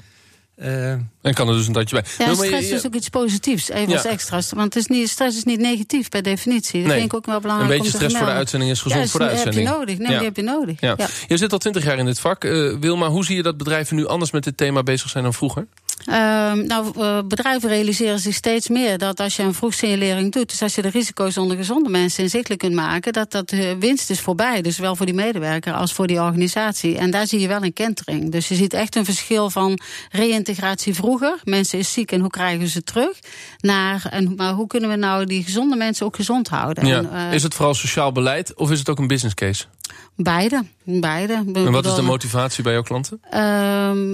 Uh, 0.61 0.91
en 0.91 1.33
kan 1.33 1.47
er 1.47 1.55
dus 1.55 1.67
een 1.67 1.73
tandje 1.73 2.01
bij. 2.01 2.27
Ja, 2.27 2.33
stress 2.33 2.69
is 2.69 2.85
ook 2.85 2.93
iets 2.93 3.09
positiefs, 3.09 3.69
even 3.69 3.89
ja. 3.89 3.93
als 3.95 4.05
extra's. 4.05 4.51
Want 4.51 4.73
het 4.73 4.75
is 4.75 4.87
niet, 4.87 5.09
stress 5.09 5.37
is 5.37 5.43
niet 5.43 5.59
negatief 5.59 6.09
per 6.09 6.23
definitie. 6.23 6.79
Dat 6.79 6.87
nee. 6.87 6.97
vind 6.99 7.11
ik 7.11 7.17
ook 7.17 7.25
wel 7.25 7.39
belangrijk. 7.39 7.71
Een 7.71 7.77
beetje 7.77 7.93
stress 7.93 8.17
voor 8.17 8.25
de 8.25 8.31
uitzending 8.31 8.71
is 8.71 8.81
gezond 8.81 9.03
ja, 9.03 9.09
voor 9.09 9.19
de 9.19 9.25
uitzending. 9.25 9.55
heb 9.55 9.73
je 9.73 9.79
nodig. 9.79 9.97
Nee, 9.97 10.17
die 10.17 10.25
heb 10.25 10.35
je 10.35 10.41
nodig. 10.41 10.81
Ja. 10.81 10.95
Je 11.27 11.37
zit 11.37 11.51
al 11.51 11.57
twintig 11.57 11.83
jaar 11.83 11.97
in 11.97 12.05
dit 12.05 12.19
vak. 12.19 12.43
Uh, 12.43 12.77
Wilma, 12.79 13.07
hoe 13.07 13.25
zie 13.25 13.35
je 13.35 13.43
dat 13.43 13.57
bedrijven 13.57 13.95
nu 13.95 14.07
anders 14.07 14.31
met 14.31 14.43
dit 14.43 14.57
thema 14.57 14.83
bezig 14.83 15.09
zijn 15.09 15.23
dan 15.23 15.33
vroeger? 15.33 15.67
Uh, 16.05 16.13
nou, 16.53 16.91
uh, 16.97 17.19
bedrijven 17.27 17.69
realiseren 17.69 18.19
zich 18.19 18.33
steeds 18.33 18.67
meer 18.67 18.97
dat 18.97 19.19
als 19.19 19.35
je 19.35 19.43
een 19.43 19.53
vroegsignalering 19.53 20.31
doet, 20.31 20.49
dus 20.49 20.61
als 20.61 20.75
je 20.75 20.81
de 20.81 20.89
risico's 20.89 21.37
onder 21.37 21.57
gezonde 21.57 21.89
mensen 21.89 22.23
inzichtelijk 22.23 22.59
kunt 22.59 22.73
maken, 22.73 23.13
dat 23.13 23.31
dat 23.31 23.51
uh, 23.51 23.71
winst 23.79 24.09
is 24.09 24.19
voorbij. 24.19 24.61
Dus 24.61 24.75
zowel 24.75 24.95
voor 24.95 25.05
die 25.05 25.15
medewerker 25.15 25.73
als 25.73 25.93
voor 25.93 26.07
die 26.07 26.21
organisatie. 26.21 26.97
En 26.97 27.11
daar 27.11 27.27
zie 27.27 27.39
je 27.39 27.47
wel 27.47 27.63
een 27.63 27.73
kentering. 27.73 28.31
Dus 28.31 28.47
je 28.47 28.55
ziet 28.55 28.73
echt 28.73 28.95
een 28.95 29.05
verschil 29.05 29.49
van 29.49 29.79
reïntegratie 30.11 30.93
vroeger. 30.93 31.39
Mensen 31.43 31.79
is 31.79 31.93
ziek 31.93 32.11
en 32.11 32.19
hoe 32.19 32.29
krijgen 32.29 32.67
ze 32.67 32.83
terug? 32.83 33.19
Naar, 33.59 34.05
en, 34.09 34.35
maar 34.35 34.53
hoe 34.53 34.67
kunnen 34.67 34.89
we 34.89 34.95
nou 34.95 35.25
die 35.25 35.43
gezonde 35.43 35.75
mensen 35.75 36.05
ook 36.05 36.15
gezond 36.15 36.47
houden? 36.47 36.85
Ja. 36.85 37.03
En, 37.11 37.31
is 37.33 37.43
het 37.43 37.53
vooral 37.53 37.73
sociaal 37.73 38.11
beleid 38.11 38.55
of 38.55 38.71
is 38.71 38.79
het 38.79 38.89
ook 38.89 38.99
een 38.99 39.07
business 39.07 39.35
case? 39.35 39.65
Beide. 40.15 40.63
Beide. 40.83 41.33
En 41.53 41.71
wat 41.71 41.85
is 41.85 41.95
de 41.95 42.01
motivatie 42.01 42.63
bij 42.63 42.73
jouw 42.73 42.81
klanten? 42.81 43.21
Uh, 43.33 43.39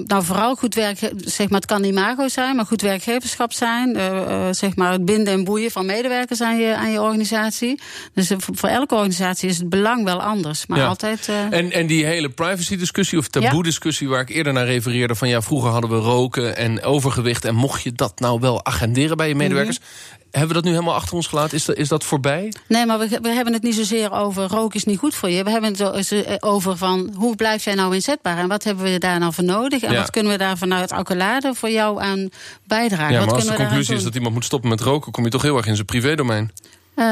nou, 0.06 0.24
vooral 0.24 0.56
goed 0.56 0.76
werk, 0.76 0.98
zeg 1.18 1.50
maar, 1.50 1.60
het 1.60 1.70
kan 1.70 1.84
imago 1.84 2.28
zijn, 2.28 2.56
maar 2.56 2.66
goed 2.66 2.82
werkgeverschap 2.82 3.54
zijn. 3.54 3.98
Uh, 3.98 4.06
uh, 4.06 4.48
zeg 4.52 4.76
maar 4.76 4.92
het 4.92 5.06
binden 5.06 5.34
en 5.34 5.44
boeien 5.44 5.72
van 5.72 5.86
medewerkers 5.86 6.42
aan 6.42 6.58
je, 6.58 6.76
aan 6.76 6.92
je 6.92 7.02
organisatie. 7.02 7.80
Dus 8.14 8.32
voor 8.38 8.70
elke 8.70 8.96
organisatie 8.96 9.50
is 9.50 9.58
het 9.58 9.70
belang 9.70 10.04
wel 10.04 10.22
anders. 10.22 10.66
Maar 10.66 10.80
ja. 10.80 10.88
altijd. 10.88 11.30
En, 11.50 11.72
en 11.72 11.88
die 11.88 12.06
hele 12.06 12.30
privacy-discussie 12.30 13.18
of 13.18 13.28
taboe-discussie 13.28 14.10
waar 14.10 14.22
ik 14.22 14.30
eerder 14.30 14.54
naar 14.54 14.66
refereerde: 14.66 15.16
van 15.16 15.28
ja, 15.28 15.42
vroeger 15.42 15.70
hadden 15.70 15.90
we 15.90 15.98
roken 15.98 16.58
en 16.58 16.84
overgewicht. 16.84 17.46
En 17.46 17.56
mocht 17.56 17.84
je 17.84 17.92
dat 17.92 18.20
nou 18.20 18.40
wel 18.40 18.66
agenderen 18.66 19.18
bij 19.18 19.28
je 19.28 19.36
medewerkers? 19.36 19.80
Mm 19.80 19.86
-hmm. 19.86 20.23
Hebben 20.34 20.56
we 20.56 20.62
dat 20.62 20.64
nu 20.64 20.72
helemaal 20.72 20.96
achter 20.96 21.16
ons 21.16 21.28
gelaten? 21.28 21.58
Is 21.58 21.66
dat, 21.66 21.76
is 21.76 21.88
dat 21.88 22.04
voorbij? 22.04 22.54
Nee, 22.68 22.86
maar 22.86 23.00
we, 23.00 23.20
we 23.22 23.30
hebben 23.30 23.54
het 23.54 23.64
niet 23.64 23.76
zozeer 23.76 24.12
over 24.12 24.48
roken 24.48 24.76
is 24.76 24.84
niet 24.84 25.00
goed 25.00 25.16
voor 25.16 25.30
je. 25.30 25.44
We 25.44 25.50
hebben 25.50 25.76
het 25.78 26.44
over 26.44 26.78
van 26.78 27.14
hoe 27.16 27.36
blijf 27.36 27.64
jij 27.64 27.74
nou 27.74 27.94
inzetbaar? 27.94 28.38
En 28.38 28.48
wat 28.48 28.64
hebben 28.64 28.84
we 28.84 28.98
daar 28.98 29.20
nou 29.20 29.34
voor 29.34 29.44
nodig? 29.44 29.82
En 29.82 29.92
ja. 29.92 30.00
wat 30.00 30.10
kunnen 30.10 30.32
we 30.32 30.38
daar 30.38 30.58
vanuit 30.58 30.92
accolade 30.92 31.54
voor 31.54 31.70
jou 31.70 32.02
aan 32.02 32.30
bijdragen? 32.68 33.14
Ja, 33.14 33.20
wat 33.20 33.26
maar 33.26 33.36
als 33.36 33.46
de 33.46 33.56
conclusie 33.56 33.96
is 33.96 34.04
dat 34.04 34.16
iemand 34.16 34.34
moet 34.34 34.46
stoppen 34.46 34.70
met 34.70 34.82
roken... 34.82 35.12
kom 35.12 35.24
je 35.24 35.30
toch 35.30 35.42
heel 35.42 35.58
erg 35.58 35.66
in 35.66 35.76
zijn 35.76 35.86
privédomein. 35.86 36.52
Uh, 36.96 37.06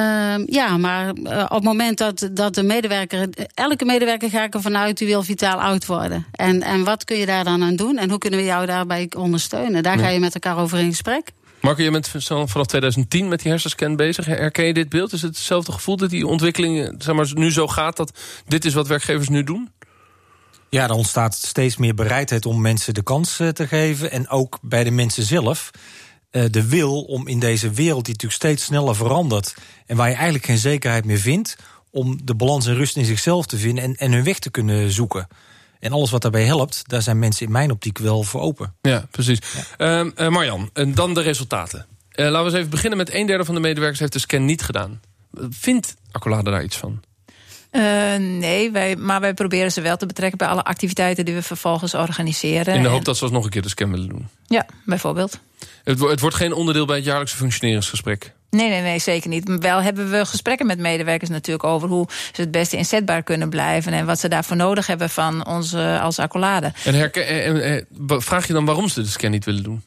ja, 0.46 0.78
maar 0.78 1.06
uh, 1.06 1.44
op 1.44 1.56
het 1.56 1.64
moment 1.64 1.98
dat, 1.98 2.30
dat 2.32 2.56
de 2.56 2.64
medewerker. 2.64 3.30
Elke 3.54 3.86
medewerker 3.86 4.30
ga 4.30 4.44
ik 4.44 4.54
ervan 4.54 4.78
uit 4.78 4.98
die 4.98 5.08
wil 5.08 5.24
vitaal 5.24 5.62
oud 5.62 5.86
worden. 5.86 6.26
En, 6.32 6.62
en 6.62 6.84
wat 6.84 7.04
kun 7.04 7.18
je 7.18 7.26
daar 7.26 7.44
dan 7.44 7.64
aan 7.64 7.76
doen? 7.76 7.98
En 7.98 8.10
hoe 8.10 8.20
kunnen 8.20 8.40
we 8.40 8.46
jou 8.46 8.66
daarbij 8.66 9.12
ondersteunen? 9.18 9.84
Daar 9.84 9.98
ja. 9.98 10.04
ga 10.04 10.10
je 10.10 10.20
met 10.20 10.34
elkaar 10.34 10.58
over 10.58 10.80
in 10.80 10.90
gesprek. 10.90 11.32
Marco, 11.62 11.84
je 11.84 11.92
bent 11.92 12.08
vanaf 12.08 12.66
2010 12.66 13.28
met 13.28 13.42
die 13.42 13.52
hersenscan 13.52 13.96
bezig. 13.96 14.26
Herken 14.26 14.66
je 14.66 14.74
dit 14.74 14.90
beeld? 14.90 15.14
Is 15.14 15.22
het 15.22 15.36
hetzelfde 15.36 15.72
gevoel 15.72 15.98
dat 15.98 16.10
die 16.10 16.28
ontwikkeling 16.28 16.96
zeg 16.98 17.16
maar, 17.16 17.32
nu 17.34 17.52
zo 17.52 17.68
gaat... 17.68 17.98
dat 17.98 18.20
dit 18.48 18.66
is 18.66 18.74
wat 18.74 18.88
werkgevers 18.88 19.30
nu 19.30 19.44
doen? 19.44 19.70
Ja, 20.70 20.84
er 20.84 20.94
ontstaat 20.94 21.36
steeds 21.36 21.78
meer 21.78 21.94
bereidheid 21.94 22.46
om 22.46 22.62
mensen 22.62 22.94
de 22.94 23.04
kans 23.04 23.36
te 23.36 23.68
geven. 23.68 24.12
En 24.12 24.30
ook 24.30 24.60
bij 24.62 24.84
de 24.84 24.92
mensen 24.92 25.24
zelf 25.24 25.72
de 26.30 26.68
wil 26.68 27.02
om 27.02 27.28
in 27.28 27.40
deze 27.40 27.70
wereld 27.70 28.06
die 28.06 28.14
natuurlijk 28.14 28.42
steeds 28.42 28.64
sneller 28.64 28.96
verandert... 28.96 29.56
en 29.86 29.96
waar 29.96 30.10
je 30.10 30.16
eigenlijk 30.16 30.46
geen 30.46 30.58
zekerheid 30.58 31.06
meer 31.06 31.20
vindt... 31.20 31.56
om 31.92 32.20
de 32.24 32.36
balans 32.36 32.68
en 32.68 32.76
rust 32.76 32.98
in 32.98 33.06
zichzelf 33.06 33.46
te 33.46 33.58
vinden 33.58 33.84
en, 33.84 33.96
en 33.96 34.12
hun 34.12 34.24
weg 34.24 34.40
te 34.40 34.52
kunnen 34.52 34.92
zoeken. 34.92 35.28
En 35.82 35.92
alles 35.92 36.12
wat 36.12 36.22
daarbij 36.22 36.46
helpt, 36.46 36.90
daar 36.90 37.02
zijn 37.02 37.20
mensen 37.20 37.46
in 37.46 37.52
mijn 37.52 37.72
optiek 37.72 37.98
wel 37.98 38.24
voor 38.24 38.42
open. 38.42 38.74
Ja, 38.82 39.06
precies. 39.12 39.40
Ja. 39.78 40.02
Uh, 40.02 40.12
uh, 40.18 40.28
Marjan, 40.28 40.70
en 40.74 40.94
dan 40.94 41.14
de 41.14 41.22
resultaten. 41.22 41.86
Uh, 42.16 42.26
laten 42.26 42.40
we 42.40 42.46
eens 42.46 42.54
even 42.54 42.70
beginnen 42.70 42.98
met 42.98 43.14
een 43.14 43.26
derde 43.26 43.46
van 43.46 43.56
de 43.56 43.62
medewerkers 43.62 44.00
heeft 44.00 44.14
de 44.14 44.20
scan 44.20 44.46
niet 44.46 44.62
gedaan. 44.62 45.02
Vindt 45.50 45.96
Accolade 46.12 46.52
daar 46.52 46.64
iets 46.64 46.78
van? 46.78 47.02
Uh, 47.72 48.16
nee, 48.18 48.72
wij, 48.72 48.96
maar 48.96 49.22
wij 49.22 49.34
proberen 49.34 49.72
ze 49.72 49.82
wel 49.82 49.98
te 49.98 50.06
betrekken 50.06 50.38
bij 50.38 50.48
alle 50.48 50.64
activiteiten 50.64 51.26
die 51.26 51.34
we 51.34 51.42
vervolgens 51.42 51.94
organiseren. 51.94 52.74
In 52.74 52.82
de 52.82 52.88
hoop 52.88 52.98
en... 52.98 53.04
dat 53.04 53.18
ze 53.18 53.24
alsnog 53.24 53.44
een 53.44 53.50
keer 53.50 53.62
de 53.62 53.70
scan 53.70 53.92
willen 53.92 54.10
doen? 54.10 54.28
Ja, 54.48 54.66
bijvoorbeeld. 54.86 55.40
Het, 55.84 56.00
het 56.00 56.20
wordt 56.20 56.36
geen 56.36 56.54
onderdeel 56.54 56.86
bij 56.86 56.96
het 56.96 57.06
jaarlijkse 57.06 57.38
functioneringsgesprek? 57.38 58.34
Nee, 58.52 58.70
nee, 58.70 58.82
nee, 58.82 59.00
zeker 59.00 59.30
niet. 59.30 59.58
Wel 59.60 59.82
hebben 59.82 60.12
we 60.12 60.26
gesprekken 60.26 60.66
met 60.66 60.80
medewerkers 60.80 61.30
natuurlijk 61.30 61.64
over 61.64 61.90
hoe 61.90 62.08
ze 62.34 62.42
het 62.42 62.52
beste 62.52 62.78
inzetbaar 62.78 63.24
kunnen 63.24 63.50
blijven 63.50 63.94
en 63.94 64.06
wat 64.06 64.20
ze 64.20 64.28
daarvoor 64.28 64.56
nodig 64.56 64.88
hebben 64.88 65.10
van 65.10 65.64
uh, 65.74 66.04
als 66.04 66.20
accolade. 66.20 66.72
En 66.86 66.94
herken, 66.94 67.28
eh, 67.64 67.84
vraag 68.08 68.48
je 68.48 68.54
dan 68.54 68.66
waarom 68.66 68.88
ze 68.88 69.02
de 69.02 69.08
scan 69.08 69.32
niet 69.32 69.46
willen 69.46 69.64
doen? 69.64 69.84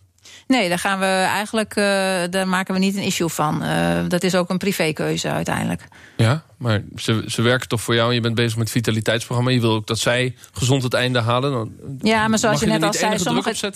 Nee, 0.46 0.68
daar 0.68 0.78
gaan 0.78 0.98
we 0.98 1.06
eigenlijk, 1.06 1.76
uh, 1.76 1.84
daar 2.30 2.48
maken 2.48 2.74
we 2.74 2.80
niet 2.80 2.96
een 2.96 3.02
issue 3.02 3.28
van. 3.28 3.62
Uh, 3.62 3.98
dat 4.08 4.22
is 4.22 4.34
ook 4.34 4.50
een 4.50 4.58
privékeuze 4.58 5.28
uiteindelijk. 5.28 5.82
Ja, 6.16 6.42
maar 6.58 6.82
ze, 6.96 7.24
ze 7.26 7.42
werken 7.42 7.68
toch 7.68 7.80
voor 7.80 7.94
jou 7.94 8.08
en 8.08 8.14
je 8.14 8.20
bent 8.20 8.34
bezig 8.34 8.56
met 8.56 8.62
het 8.62 8.76
vitaliteitsprogramma. 8.76 9.50
Je 9.50 9.60
wil 9.60 9.72
ook 9.72 9.86
dat 9.86 9.98
zij 9.98 10.34
gezond 10.52 10.82
het 10.82 10.94
einde 10.94 11.20
halen. 11.20 11.52
Dan 11.52 11.72
ja, 12.00 12.28
maar 12.28 12.38
zoals 12.38 12.60
je, 12.60 12.66
je 12.66 12.72
net 12.72 12.82
al 12.82 12.92
zei, 12.92 13.18
sommige... 13.18 13.72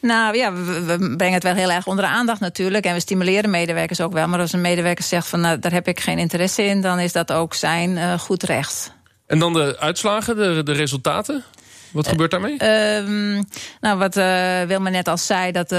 Nou 0.00 0.36
ja, 0.36 0.52
we, 0.52 0.84
we, 0.84 1.14
brengen 1.16 1.34
het 1.34 1.42
wel 1.42 1.54
heel 1.54 1.70
erg 1.70 1.86
onder 1.86 2.04
de 2.04 2.10
aandacht 2.10 2.40
natuurlijk. 2.40 2.84
En 2.84 2.94
we 2.94 3.00
stimuleren 3.00 3.50
medewerkers 3.50 4.00
ook 4.00 4.12
wel. 4.12 4.28
Maar 4.28 4.40
als 4.40 4.52
een 4.52 4.60
medewerker 4.60 5.04
zegt 5.04 5.26
van 5.26 5.40
nou, 5.40 5.58
daar 5.58 5.72
heb 5.72 5.88
ik 5.88 6.00
geen 6.00 6.18
interesse 6.18 6.64
in, 6.64 6.80
dan 6.80 6.98
is 6.98 7.12
dat 7.12 7.32
ook 7.32 7.54
zijn 7.54 7.90
uh, 7.90 8.18
goed 8.18 8.42
recht. 8.42 8.92
En 9.26 9.38
dan 9.38 9.52
de 9.52 9.76
uitslagen, 9.78 10.36
de, 10.36 10.62
de 10.62 10.72
resultaten? 10.72 11.44
Wat 11.90 12.08
gebeurt 12.08 12.30
daarmee? 12.30 12.58
Ehm, 12.58 13.42
nou, 13.80 13.98
wat 13.98 14.16
uh, 14.16 14.62
Wilma 14.62 14.90
net 14.90 15.08
al 15.08 15.18
zei, 15.18 15.52
dat 15.52 15.72
uh, 15.72 15.78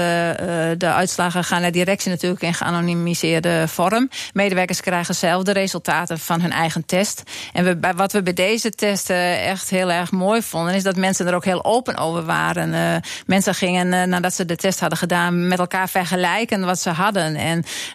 de 0.76 0.92
uitslagen 0.92 1.44
gaan 1.44 1.60
naar 1.60 1.72
directie 1.72 2.10
natuurlijk 2.10 2.42
in 2.42 2.54
geanonimiseerde 2.54 3.68
vorm. 3.68 4.08
Medewerkers 4.32 4.80
krijgen 4.80 5.14
zelf 5.14 5.42
de 5.42 5.52
resultaten 5.52 6.18
van 6.18 6.40
hun 6.40 6.52
eigen 6.52 6.86
test. 6.86 7.22
En 7.52 7.64
we, 7.64 7.92
wat 7.96 8.12
we 8.12 8.22
bij 8.22 8.32
deze 8.32 8.70
testen 8.70 9.40
echt 9.40 9.70
heel 9.70 9.90
erg 9.90 10.10
mooi 10.10 10.42
vonden, 10.42 10.74
is 10.74 10.82
dat 10.82 10.96
mensen 10.96 11.26
er 11.26 11.34
ook 11.34 11.44
heel 11.44 11.64
open 11.64 11.96
over 11.96 12.24
waren. 12.24 13.02
mensen 13.26 13.54
gingen, 13.54 14.08
nadat 14.08 14.34
ze 14.34 14.44
de 14.44 14.56
test 14.56 14.80
hadden 14.80 14.98
gedaan, 14.98 15.48
met 15.48 15.58
elkaar 15.58 15.88
vergelijken 15.88 16.64
wat 16.64 16.80
ze 16.80 16.90
hadden. 16.90 17.36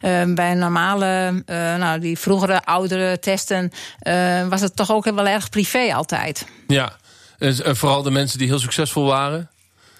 En 0.01 0.35
bij 0.35 0.53
normale, 0.53 1.43
nou, 1.77 1.99
die 1.99 2.19
vroegere, 2.19 2.63
oudere 2.63 3.19
testen, 3.19 3.71
was 4.49 4.61
het 4.61 4.75
toch 4.75 4.91
ook 4.91 5.03
wel 5.03 5.27
erg 5.27 5.49
privé 5.49 5.93
altijd. 5.93 6.45
Ja. 6.67 6.93
Vooral 7.53 8.03
de 8.03 8.11
mensen 8.11 8.37
die 8.37 8.47
heel 8.47 8.59
succesvol 8.59 9.05
waren. 9.05 9.49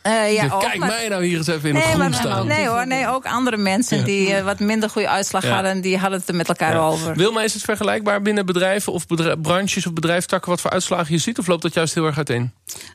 Uh, 0.07 0.33
ja, 0.33 0.49
ook, 0.51 0.59
Kijk 0.61 0.77
mij 0.77 1.07
nou 1.07 1.25
hier 1.25 1.37
eens 1.37 1.47
even 1.47 1.69
in 1.69 1.75
nee, 1.75 1.83
het 1.83 1.93
groen 1.93 2.13
staan. 2.13 2.47
Nee 2.47 2.67
hoor, 2.67 2.87
nee, 2.87 3.07
ook 3.07 3.25
andere 3.25 3.57
mensen 3.57 4.03
die 4.03 4.29
uh, 4.29 4.41
wat 4.41 4.59
minder 4.59 4.89
goede 4.89 5.09
uitslag 5.09 5.43
ja. 5.43 5.53
hadden... 5.53 5.81
die 5.81 5.97
hadden 5.97 6.19
het 6.19 6.29
er 6.29 6.35
met 6.35 6.47
elkaar 6.47 6.73
ja. 6.73 6.79
over. 6.79 7.15
Wilma, 7.15 7.41
is 7.41 7.53
het 7.53 7.63
vergelijkbaar 7.63 8.21
binnen 8.21 8.45
bedrijven 8.45 8.93
of 8.93 9.07
bedrijf, 9.07 9.41
branches 9.41 9.85
of 9.85 9.93
bedrijfstakken... 9.93 10.49
wat 10.49 10.61
voor 10.61 10.71
uitslagen 10.71 11.13
je 11.13 11.19
ziet, 11.19 11.39
of 11.39 11.47
loopt 11.47 11.61
dat 11.61 11.73
juist 11.73 11.93
heel 11.93 12.05
erg 12.05 12.17
uiteen? 12.17 12.51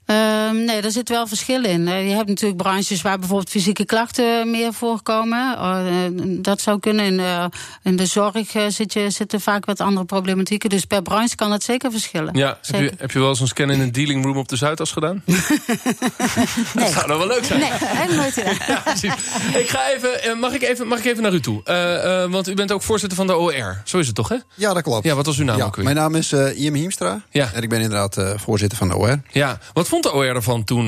Um, 0.07 0.65
nee, 0.65 0.81
er 0.81 0.91
zit 0.91 1.09
wel 1.09 1.27
verschil 1.27 1.65
in. 1.65 1.87
Je 1.87 2.15
hebt 2.15 2.29
natuurlijk 2.29 2.63
branches 2.63 3.03
waar 3.03 3.19
bijvoorbeeld 3.19 3.51
fysieke 3.51 3.85
klachten 3.85 4.51
meer 4.51 4.73
voorkomen. 4.73 5.57
Uh, 5.59 6.43
dat 6.43 6.61
zou 6.61 6.81
kunnen. 6.81 7.05
In, 7.05 7.19
uh, 7.19 7.45
in 7.83 7.97
de 7.97 8.07
zorg 8.07 8.37
zit 8.69 8.93
je, 8.93 9.11
zitten 9.11 9.41
vaak 9.41 9.65
wat 9.65 9.81
andere 9.81 10.07
problematieken. 10.07 10.71
Dus 10.71 10.85
per 10.85 11.03
branche 11.03 11.35
kan 11.35 11.53
het 11.53 11.63
zeker 11.63 11.91
verschillen. 11.91 12.37
Ja, 12.37 12.59
zeker. 12.61 12.83
Heb, 12.83 12.93
je, 12.93 13.01
heb 13.01 13.11
je 13.11 13.19
wel 13.19 13.29
eens 13.29 13.41
een 13.41 13.47
scan 13.47 13.71
in 13.71 13.81
een 13.81 13.93
dealing 13.93 14.25
room 14.25 14.37
op 14.37 14.49
de 14.49 14.57
Zuidas 14.57 14.93
gedaan? 14.93 15.23
nee. 16.75 16.93
Zou 17.01 17.19
nou 17.19 17.29
wel 17.29 17.37
leuk 17.37 17.45
zijn. 17.45 17.61
Nee, 17.61 17.71
helemaal 17.73 18.17
nooit 18.17 18.33
gedaan. 18.41 18.97
ja. 19.01 19.17
Ik 19.59 19.69
ga 19.69 19.91
even, 19.91 20.39
mag, 20.39 20.53
ik 20.53 20.63
even, 20.63 20.87
mag 20.87 20.99
ik 20.99 21.05
even 21.05 21.23
naar 21.23 21.33
u 21.33 21.41
toe? 21.41 21.63
Uh, 21.65 22.25
uh, 22.25 22.31
want 22.31 22.49
u 22.49 22.55
bent 22.55 22.73
ook 22.73 22.83
voorzitter 22.83 23.19
van 23.19 23.27
de 23.27 23.37
OR. 23.37 23.81
Zo 23.85 23.99
is 23.99 24.07
het 24.07 24.15
toch, 24.15 24.29
hè? 24.29 24.37
Ja, 24.55 24.73
dat 24.73 24.83
klopt. 24.83 25.05
Ja, 25.05 25.15
wat 25.15 25.27
was 25.27 25.39
uw 25.39 25.45
naam 25.45 25.57
ja, 25.57 25.65
ook 25.65 25.77
weer? 25.77 25.85
Mijn 25.85 25.97
naam 25.97 26.15
is 26.15 26.33
uh, 26.33 26.61
Iam 26.61 26.75
Hiemstra. 26.75 27.23
Ja. 27.31 27.51
En 27.55 27.63
ik 27.63 27.69
ben 27.69 27.81
inderdaad 27.81 28.19
voorzitter 28.37 28.79
van 28.79 28.89
de 28.89 28.97
OR. 28.97 29.21
Ja, 29.31 29.59
wat 29.73 29.89
vond 29.89 30.03
de 30.03 30.13
OR 30.13 30.25
ervan 30.25 30.65
toen 30.65 30.87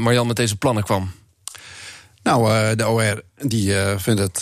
Marjan 0.00 0.26
met 0.26 0.36
deze 0.36 0.56
plannen 0.56 0.82
kwam? 0.82 1.12
Nou, 2.22 2.74
de 2.76 2.88
OR 2.88 3.22
die 3.36 3.74
vindt 3.96 4.20
het 4.20 4.40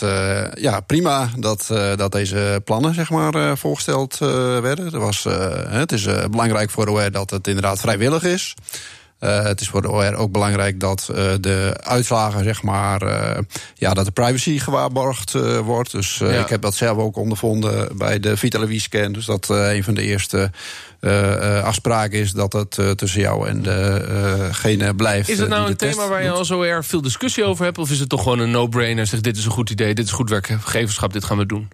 ja, 0.59 0.79
prima 0.79 1.29
dat, 1.37 1.65
dat 1.95 2.11
deze 2.11 2.61
plannen 2.65 2.93
zeg 2.93 3.09
maar, 3.09 3.57
voorgesteld 3.57 4.17
werden. 4.61 4.93
Er 4.93 4.99
was, 4.99 5.23
het 5.67 5.91
is 5.91 6.07
belangrijk 6.29 6.69
voor 6.69 6.85
de 6.85 6.91
OR 6.91 7.11
dat 7.11 7.29
het 7.29 7.47
inderdaad 7.47 7.79
vrijwillig 7.79 8.23
is. 8.23 8.55
Uh, 9.23 9.43
het 9.43 9.61
is 9.61 9.67
voor 9.67 9.81
de 9.81 9.91
OR 9.91 10.13
ook 10.15 10.31
belangrijk 10.31 10.79
dat 10.79 11.07
uh, 11.11 11.31
de 11.39 11.77
uitslagen, 11.83 12.43
zeg 12.43 12.63
maar, 12.63 13.03
uh, 13.03 13.37
ja, 13.75 13.93
dat 13.93 14.05
de 14.05 14.11
privacy 14.11 14.59
gewaarborgd 14.59 15.31
wordt. 15.63 15.91
Dus 15.91 16.17
ja. 16.17 16.29
ik 16.29 16.49
heb 16.49 16.61
dat 16.61 16.75
zelf 16.75 16.97
ook 16.97 17.15
ondervonden 17.15 17.97
bij 17.97 18.19
de 18.19 18.37
Vitalavie 18.37 18.79
scan. 18.79 19.11
Dus 19.11 19.25
dat 19.25 19.49
een 19.49 19.83
van 19.83 19.93
de 19.93 20.01
eerste 20.01 20.51
afspraken 21.63 22.19
is 22.19 22.31
dat 22.31 22.53
het 22.53 22.97
tussen 22.97 23.21
jou 23.21 23.47
en 23.47 23.61
degene 23.61 24.95
blijft. 24.95 25.29
Is 25.29 25.39
het 25.39 25.49
nou 25.49 25.69
een 25.69 25.75
thema 25.75 26.07
waar 26.07 26.23
je 26.23 26.29
al 26.29 26.45
zo 26.45 26.61
erg 26.61 26.85
veel 26.85 27.01
discussie 27.01 27.43
over 27.43 27.65
hebt? 27.65 27.77
Of 27.77 27.91
is 27.91 27.99
het 27.99 28.09
toch 28.09 28.23
gewoon 28.23 28.39
een 28.39 28.51
no-brainer? 28.51 29.07
Zeg, 29.07 29.21
dit 29.21 29.37
is 29.37 29.45
een 29.45 29.51
goed 29.51 29.69
idee, 29.69 29.93
dit 29.93 30.05
is 30.05 30.11
goed 30.11 30.29
werkgeverschap, 30.29 31.13
dit 31.13 31.23
gaan 31.23 31.37
we 31.37 31.45
doen? 31.45 31.69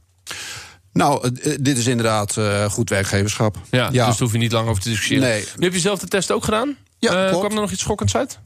Nou, 0.93 1.31
dit 1.59 1.77
is 1.77 1.87
inderdaad 1.87 2.37
goed 2.69 2.89
werkgeverschap. 2.89 3.57
Ja, 3.71 3.77
ja, 3.77 3.87
dus 3.87 3.97
daar 3.97 4.15
hoef 4.17 4.31
je 4.31 4.37
niet 4.37 4.51
lang 4.51 4.67
over 4.67 4.81
te 4.81 4.89
discussiëren. 4.89 5.29
Nee. 5.29 5.45
Nu 5.57 5.63
heb 5.63 5.73
je 5.73 5.79
zelf 5.79 5.99
de 5.99 6.07
test 6.07 6.31
ook 6.31 6.43
gedaan? 6.43 6.75
Ja, 6.99 7.25
uh, 7.25 7.37
kwam 7.37 7.51
er 7.51 7.61
nog 7.61 7.71
iets 7.71 7.81
schokkends 7.81 8.15
uit? 8.15 8.39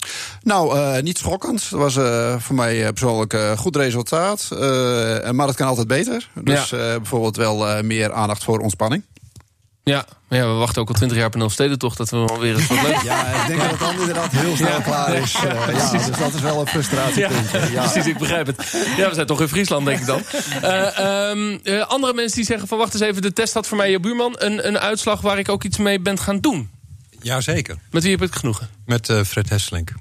Nou, 0.43 0.77
uh, 0.77 1.01
niet 1.01 1.17
schokkend. 1.17 1.61
Het 1.61 1.71
was 1.71 1.95
uh, 1.95 2.35
voor 2.39 2.55
mij 2.55 2.91
persoonlijk 2.91 3.33
een 3.33 3.57
goed 3.57 3.75
resultaat. 3.75 4.47
maar 5.31 5.47
het 5.47 5.55
kan 5.55 5.67
altijd 5.67 5.87
beter. 5.87 6.29
Dus 6.33 6.69
ja. 6.69 6.77
bijvoorbeeld 6.77 7.35
wel 7.35 7.83
meer 7.83 8.13
aandacht 8.13 8.43
voor 8.43 8.59
ontspanning. 8.59 9.03
Ja, 9.85 10.05
ja, 10.29 10.47
we 10.47 10.53
wachten 10.53 10.81
ook 10.81 10.87
al 10.87 10.93
twintig 10.93 11.17
jaar 11.17 11.27
op 11.27 11.35
een 11.35 11.41
Elfstedentocht... 11.41 11.97
dat 11.97 12.09
we 12.09 12.17
alweer 12.17 12.55
eens 12.55 12.67
wat 12.67 12.81
leuk 12.87 13.01
Ja, 13.01 13.25
ik 13.25 13.47
denk 13.47 13.61
dat 13.61 13.69
het 13.69 13.79
dan 13.79 13.99
inderdaad 13.99 14.31
heel 14.31 14.55
snel 14.55 14.69
ja. 14.69 14.81
klaar 14.81 15.13
is. 15.13 15.35
Uh, 15.35 15.41
ja, 15.41 15.71
ja, 15.71 15.91
dus 15.91 16.17
dat 16.17 16.33
is 16.33 16.41
wel 16.41 16.59
een 16.59 16.67
frustratiepunt. 16.67 17.51
Ja, 17.51 17.65
ja, 17.65 17.81
precies, 17.81 18.11
ik 18.11 18.17
begrijp 18.17 18.47
het. 18.47 18.85
Ja, 18.97 19.09
we 19.09 19.15
zijn 19.15 19.27
toch 19.27 19.41
in 19.41 19.47
Friesland, 19.47 19.85
denk 19.85 19.99
ik 19.99 20.05
dan. 20.05 20.21
Uh, 20.63 21.29
um, 21.29 21.59
uh, 21.63 21.81
andere 21.87 22.13
mensen 22.13 22.35
die 22.35 22.45
zeggen 22.45 22.67
van... 22.67 22.77
wacht 22.77 22.93
eens 22.93 23.03
even, 23.03 23.21
de 23.21 23.33
test 23.33 23.53
had 23.53 23.67
voor 23.67 23.77
mij 23.77 23.91
je 23.91 23.99
buurman... 23.99 24.35
een, 24.37 24.67
een 24.67 24.79
uitslag 24.79 25.21
waar 25.21 25.39
ik 25.39 25.49
ook 25.49 25.63
iets 25.63 25.77
mee 25.77 25.99
ben 25.99 26.19
gaan 26.19 26.39
doen. 26.39 26.69
Jazeker. 27.23 27.77
Met 27.91 28.01
wie 28.01 28.11
heb 28.11 28.19
je 28.19 28.25
het 28.25 28.35
genoegen? 28.35 28.69
Met 28.85 29.09
uh, 29.09 29.23
Fred 29.23 29.49
Hesselink. 29.49 29.91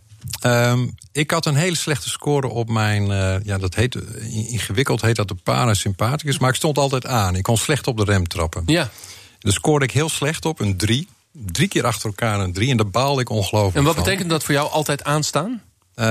Um, 0.47 0.95
ik 1.13 1.31
had 1.31 1.47
een 1.47 1.55
hele 1.55 1.77
slechte 1.77 2.09
score 2.09 2.49
op 2.49 2.69
mijn, 2.69 3.11
uh, 3.11 3.35
ja, 3.45 3.59
dat 3.59 3.75
heet, 3.75 3.95
ingewikkeld 4.29 5.01
heet 5.01 5.17
dat 5.17 5.29
de 5.29 5.35
parasympathicus, 5.35 6.39
maar 6.39 6.51
ik 6.51 6.57
stond 6.57 6.79
altijd 6.79 7.07
aan. 7.07 7.37
Ik 7.37 7.43
kon 7.43 7.57
slecht 7.57 7.87
op 7.87 7.97
de 7.97 8.05
rem 8.05 8.29
trappen. 8.29 8.63
Ja. 8.67 8.91
Daar 9.39 9.53
scoorde 9.53 9.85
ik 9.85 9.91
heel 9.91 10.09
slecht 10.09 10.45
op, 10.45 10.61
een 10.61 10.77
3. 10.77 11.09
Drie 11.33 11.69
keer 11.69 11.87
achter 11.87 12.07
elkaar 12.09 12.41
een 12.41 12.53
3 12.53 12.71
en 12.71 12.77
daar 12.77 12.91
baalde 12.91 13.21
ik 13.21 13.29
ongelooflijk 13.29 13.77
En 13.77 13.85
wat 13.85 13.95
van. 13.95 14.05
betekent 14.05 14.31
dat 14.31 14.45
voor 14.45 14.55
jou 14.55 14.71
altijd 14.71 15.05
aanstaan? 15.05 15.63
Uh, 15.97 16.05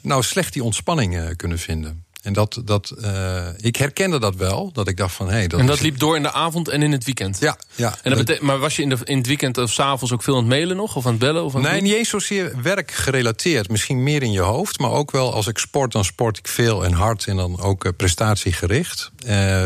nou, 0.00 0.22
slecht 0.22 0.52
die 0.52 0.64
ontspanning 0.64 1.16
uh, 1.16 1.28
kunnen 1.36 1.58
vinden. 1.58 2.04
En 2.22 2.32
dat, 2.32 2.60
dat, 2.64 2.94
uh, 2.98 3.46
ik 3.56 3.76
herkende 3.76 4.18
dat 4.18 4.36
wel. 4.36 4.70
Dat 4.72 4.88
ik 4.88 4.96
dacht 4.96 5.14
van, 5.14 5.26
hé... 5.26 5.32
Hey, 5.32 5.46
dat 5.46 5.60
en 5.60 5.66
dat 5.66 5.76
is... 5.76 5.82
liep 5.82 5.98
door 5.98 6.16
in 6.16 6.22
de 6.22 6.32
avond 6.32 6.68
en 6.68 6.82
in 6.82 6.92
het 6.92 7.04
weekend? 7.04 7.38
Ja. 7.40 7.56
ja 7.74 7.94
en 8.02 8.24
dat 8.24 8.40
maar 8.40 8.58
was 8.58 8.76
je 8.76 8.82
in, 8.82 8.88
de, 8.88 8.96
in 9.04 9.18
het 9.18 9.26
weekend 9.26 9.58
of 9.58 9.72
s'avonds 9.72 10.12
ook 10.12 10.22
veel 10.22 10.34
aan 10.34 10.40
het 10.40 10.48
mailen 10.48 10.76
nog? 10.76 10.96
Of 10.96 11.04
aan 11.04 11.10
het 11.10 11.20
bellen? 11.20 11.44
Of 11.44 11.54
aan 11.54 11.62
nee, 11.62 11.72
het 11.72 11.82
niet 11.82 11.94
eens 11.94 12.08
zozeer 12.08 12.62
werkgerelateerd. 12.62 13.68
Misschien 13.68 14.02
meer 14.02 14.22
in 14.22 14.32
je 14.32 14.40
hoofd. 14.40 14.78
Maar 14.78 14.90
ook 14.90 15.10
wel 15.10 15.34
als 15.34 15.46
ik 15.46 15.58
sport, 15.58 15.92
dan 15.92 16.04
sport 16.04 16.38
ik 16.38 16.48
veel 16.48 16.84
en 16.84 16.92
hard. 16.92 17.26
En 17.26 17.36
dan 17.36 17.60
ook 17.60 17.84
uh, 17.84 17.92
prestatiegericht. 17.96 19.10
Uh, 19.26 19.64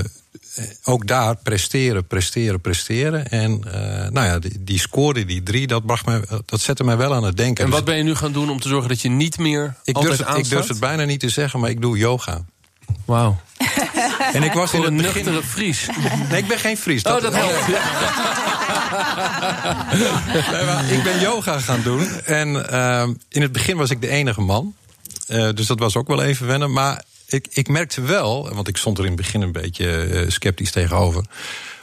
ook 0.84 1.06
daar 1.06 1.36
presteren, 1.36 2.06
presteren, 2.06 2.60
presteren. 2.60 3.28
En 3.28 3.62
uh, 3.66 3.72
nou 4.08 4.26
ja, 4.26 4.38
die, 4.38 4.64
die 4.64 4.78
score, 4.78 5.24
die 5.24 5.42
drie, 5.42 5.66
dat, 5.66 5.86
bracht 5.86 6.06
me, 6.06 6.42
dat 6.46 6.60
zette 6.60 6.84
mij 6.84 6.96
wel 6.96 7.14
aan 7.14 7.24
het 7.24 7.36
denken. 7.36 7.64
En 7.64 7.70
wat 7.70 7.84
ben 7.84 7.96
je 7.96 8.02
nu 8.02 8.14
gaan 8.14 8.32
doen 8.32 8.50
om 8.50 8.60
te 8.60 8.68
zorgen 8.68 8.88
dat 8.88 9.00
je 9.00 9.08
niet 9.08 9.38
meer 9.38 9.74
ik 9.84 10.00
durf, 10.00 10.18
het, 10.18 10.36
ik 10.36 10.48
durf 10.48 10.68
het 10.68 10.80
bijna 10.80 11.04
niet 11.04 11.20
te 11.20 11.28
zeggen, 11.28 11.60
maar 11.60 11.70
ik 11.70 11.80
doe 11.80 11.98
yoga. 11.98 12.44
Wauw. 13.04 13.40
En 14.32 14.42
ik 14.42 14.52
was 14.52 14.72
in 14.72 14.82
het 14.82 14.96
begin... 14.96 15.42
Fries. 15.42 15.88
Nee, 16.30 16.42
ik 16.42 16.48
ben 16.48 16.58
geen 16.58 16.76
Fries. 16.76 17.02
Dat... 17.02 17.16
Oh, 17.16 17.22
dat 17.22 17.34
helpt. 17.34 17.66
nee, 20.88 20.98
ik 20.98 21.02
ben 21.02 21.20
yoga 21.20 21.58
gaan 21.58 21.82
doen. 21.82 22.08
En 22.24 22.48
uh, 22.48 23.08
in 23.28 23.42
het 23.42 23.52
begin 23.52 23.76
was 23.76 23.90
ik 23.90 24.00
de 24.00 24.08
enige 24.08 24.40
man. 24.40 24.74
Uh, 25.28 25.48
dus 25.54 25.66
dat 25.66 25.78
was 25.78 25.96
ook 25.96 26.08
wel 26.08 26.22
even 26.22 26.46
wennen. 26.46 26.72
Maar 26.72 27.02
ik, 27.34 27.46
ik 27.50 27.68
merkte 27.68 28.00
wel, 28.00 28.54
want 28.54 28.68
ik 28.68 28.76
stond 28.76 28.98
er 28.98 29.04
in 29.04 29.10
het 29.10 29.20
begin 29.20 29.40
een 29.40 29.52
beetje 29.52 30.06
uh, 30.06 30.30
sceptisch 30.30 30.70
tegenover. 30.70 31.24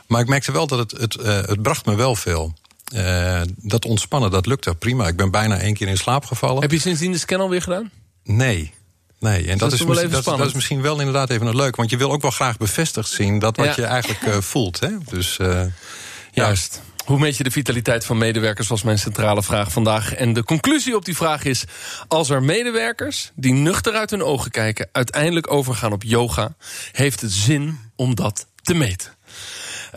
Maar 0.08 0.22
ik 0.22 0.28
merkte 0.28 0.52
wel 0.52 0.68
dat 0.68 0.80
het, 0.80 1.02
het, 1.02 1.18
uh, 1.20 1.26
het 1.26 1.62
bracht 1.62 1.86
me 1.86 1.96
wel 1.96 2.16
veel. 2.16 2.54
Uh, 2.96 3.42
dat 3.56 3.86
ontspannen, 3.86 4.32
dat 4.32 4.46
lukte 4.46 4.76
prima. 4.76 5.08
Ik 5.08 5.16
ben 5.16 5.32
bijna 5.32 5.60
één 5.60 5.74
keer 5.74 5.88
in 5.88 5.98
slaap 5.98 6.26
gevallen. 6.26 6.62
Heb 6.62 6.72
je 6.72 6.80
sindsdien 6.80 7.12
de 7.12 7.18
scan 7.18 7.40
alweer 7.40 7.62
gedaan? 7.62 7.92
Nee. 8.24 8.74
Nee, 9.20 9.42
en 9.42 9.58
dat, 9.58 9.60
dat, 9.60 9.80
is, 9.80 9.86
misschien, 9.86 10.10
dat, 10.10 10.24
dat, 10.24 10.46
is 10.46 10.54
misschien 10.54 10.82
wel 10.82 11.00
inderdaad 11.00 11.30
even 11.30 11.48
een 11.48 11.56
leuk. 11.56 11.76
Want 11.76 11.90
je 11.90 11.98
wil 11.98 12.12
ook 12.12 12.22
wel 12.22 12.32
graag 12.32 12.58
bevestigd 12.58 13.10
zien 13.10 13.40
dat 13.40 13.58
wat 13.58 13.66
ja. 13.66 13.74
je 13.76 13.84
eigenlijk 13.84 14.44
voelt. 14.44 14.80
Hè? 14.80 14.90
Dus, 15.10 15.40
Juist. 16.34 16.82
Hoe 17.12 17.20
meet 17.20 17.38
je 17.38 17.44
de 17.44 17.52
vitaliteit 17.52 18.06
van 18.06 18.18
medewerkers, 18.18 18.68
was 18.68 18.84
mijn 18.84 19.00
centrale 19.00 19.44
vraag 19.44 19.72
vandaag. 19.72 20.14
En 20.14 20.34
de 20.34 20.44
conclusie 20.44 20.96
op 20.96 21.06
die 21.06 21.16
vraag 21.16 21.44
is... 21.44 21.66
als 22.08 22.30
er 22.30 22.44
medewerkers 22.44 23.32
die 23.36 23.54
nuchter 23.54 23.94
uit 23.94 24.10
hun 24.10 24.24
ogen 24.24 24.52
kijken... 24.52 24.90
uiteindelijk 24.92 25.52
overgaan 25.52 25.92
op 25.92 26.04
yoga... 26.04 26.56
heeft 26.92 27.22
het 27.22 27.32
zin 27.32 27.80
om 27.96 28.16
dat 28.16 28.48
te 28.62 28.74
meten. 28.74 29.16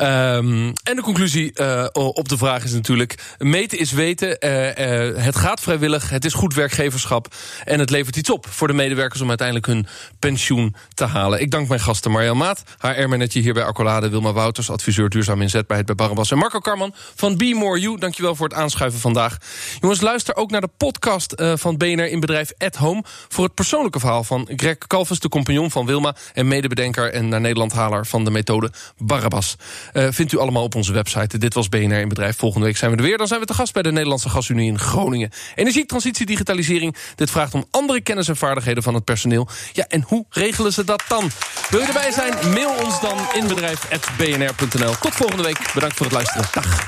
Um, 0.00 0.72
en 0.83 0.96
de 0.96 1.02
conclusie 1.02 1.52
uh, 1.61 1.87
op 1.92 2.28
de 2.28 2.37
vraag 2.37 2.64
is 2.64 2.72
natuurlijk... 2.72 3.14
meten 3.38 3.78
is 3.78 3.92
weten, 3.92 4.37
uh, 4.40 4.66
uh, 4.66 5.24
het 5.24 5.37
gaat 5.37 5.61
vrijwillig, 5.61 6.11
het 6.11 6.24
is 6.24 6.33
goed 6.35 6.54
werkgeverschap... 6.54 7.35
en 7.64 7.78
het 7.78 7.90
levert 7.90 8.16
iets 8.16 8.30
op 8.30 8.46
voor 8.50 8.66
de 8.66 8.72
medewerkers 8.72 9.20
om 9.20 9.28
uiteindelijk 9.28 9.66
hun 9.66 9.87
pensioen 10.18 10.74
te 10.94 11.04
halen. 11.04 11.40
Ik 11.40 11.50
dank 11.50 11.68
mijn 11.68 11.80
gasten 11.80 12.11
Marjan 12.11 12.37
Maat, 12.37 12.62
HR-manager 12.78 13.42
hier 13.42 13.54
bij 13.54 13.64
Accolade... 13.64 14.09
Wilma 14.09 14.33
Wouters, 14.33 14.70
adviseur 14.70 15.09
duurzaam 15.09 15.42
inzetbaarheid 15.42 15.87
bij 15.87 15.96
Barabas... 16.07 16.30
en 16.30 16.38
Marco 16.38 16.59
Karman 16.59 16.94
van 17.14 17.37
Be 17.37 17.54
More 17.54 17.80
You. 17.80 17.98
Dankjewel 17.98 18.35
voor 18.35 18.48
het 18.48 18.57
aanschuiven 18.57 19.00
vandaag. 19.00 19.37
Jongens, 19.80 20.00
luister 20.00 20.37
ook 20.37 20.50
naar 20.50 20.61
de 20.61 20.70
podcast 20.76 21.42
van 21.54 21.76
BNR 21.76 22.09
in 22.09 22.20
bedrijf 22.20 22.52
At 22.59 22.76
Home... 22.76 23.04
voor 23.28 23.44
het 23.44 23.54
persoonlijke 23.54 24.00
verhaal 24.00 24.24
van 24.24 24.48
Greg 24.57 24.78
Calvus, 24.78 25.20
de 25.20 25.28
compagnon 25.28 25.70
van 25.70 25.87
Wilma... 25.87 26.16
en 26.33 26.48
medebedenker 26.48 27.12
en 27.12 27.28
naar 27.28 27.40
Nederlandhaler 27.40 28.07
van 28.07 28.24
de 28.24 28.30
methode 28.30 28.72
Barabas. 28.98 29.57
Uh, 29.92 30.07
vindt 30.11 30.33
u 30.33 30.38
allemaal 30.38 30.62
op 30.62 30.75
onze 30.75 30.92
website. 30.92 31.38
Dit 31.38 31.55
was 31.55 31.68
BNR 31.68 32.01
in 32.01 32.09
Bedrijf. 32.09 32.37
Volgende 32.37 32.66
week 32.66 32.77
zijn 32.77 32.90
we 32.90 32.97
er 32.97 33.03
weer. 33.03 33.18
Dan 33.18 33.27
zijn 33.27 33.40
we 33.40 33.47
te 33.47 33.55
gast 33.55 33.73
bij 33.73 33.83
de 33.83 33.92
Nederlandse 33.92 34.29
Gasunie 34.29 34.70
in 34.70 34.79
Groningen. 34.79 35.31
Energie, 35.55 35.87
transitie, 35.87 36.27
digitalisering. 36.27 36.97
Dit 37.14 37.31
vraagt 37.31 37.55
om 37.55 37.64
andere 37.70 38.01
kennis 38.01 38.29
en 38.29 38.37
vaardigheden 38.37 38.83
van 38.83 38.94
het 38.94 39.05
personeel. 39.05 39.49
Ja, 39.73 39.85
en 39.88 40.05
hoe 40.07 40.25
regelen 40.31 40.73
ze 40.73 40.85
dat 40.85 41.03
dan? 41.09 41.31
Wil 41.70 41.81
je 41.81 41.87
erbij 41.87 42.12
zijn? 42.12 42.51
Mail 42.53 42.75
ons 42.85 43.01
dan 43.01 43.18
in 43.35 43.47
bedrijf.bnr.nl. 43.49 44.94
Tot 45.01 45.14
volgende 45.14 45.42
week. 45.42 45.70
Bedankt 45.75 45.97
voor 45.97 46.07
het 46.07 46.14
luisteren. 46.14 46.47
Dag. 46.53 46.87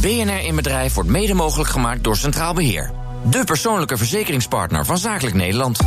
BNR 0.00 0.44
in 0.44 0.56
Bedrijf 0.56 0.94
wordt 0.94 1.10
mede 1.10 1.34
mogelijk 1.34 1.70
gemaakt 1.70 2.04
door 2.04 2.16
Centraal 2.16 2.54
Beheer. 2.54 2.90
De 3.30 3.44
persoonlijke 3.44 3.96
verzekeringspartner 3.96 4.84
van 4.84 4.98
Zakelijk 4.98 5.34
Nederland. 5.36 5.82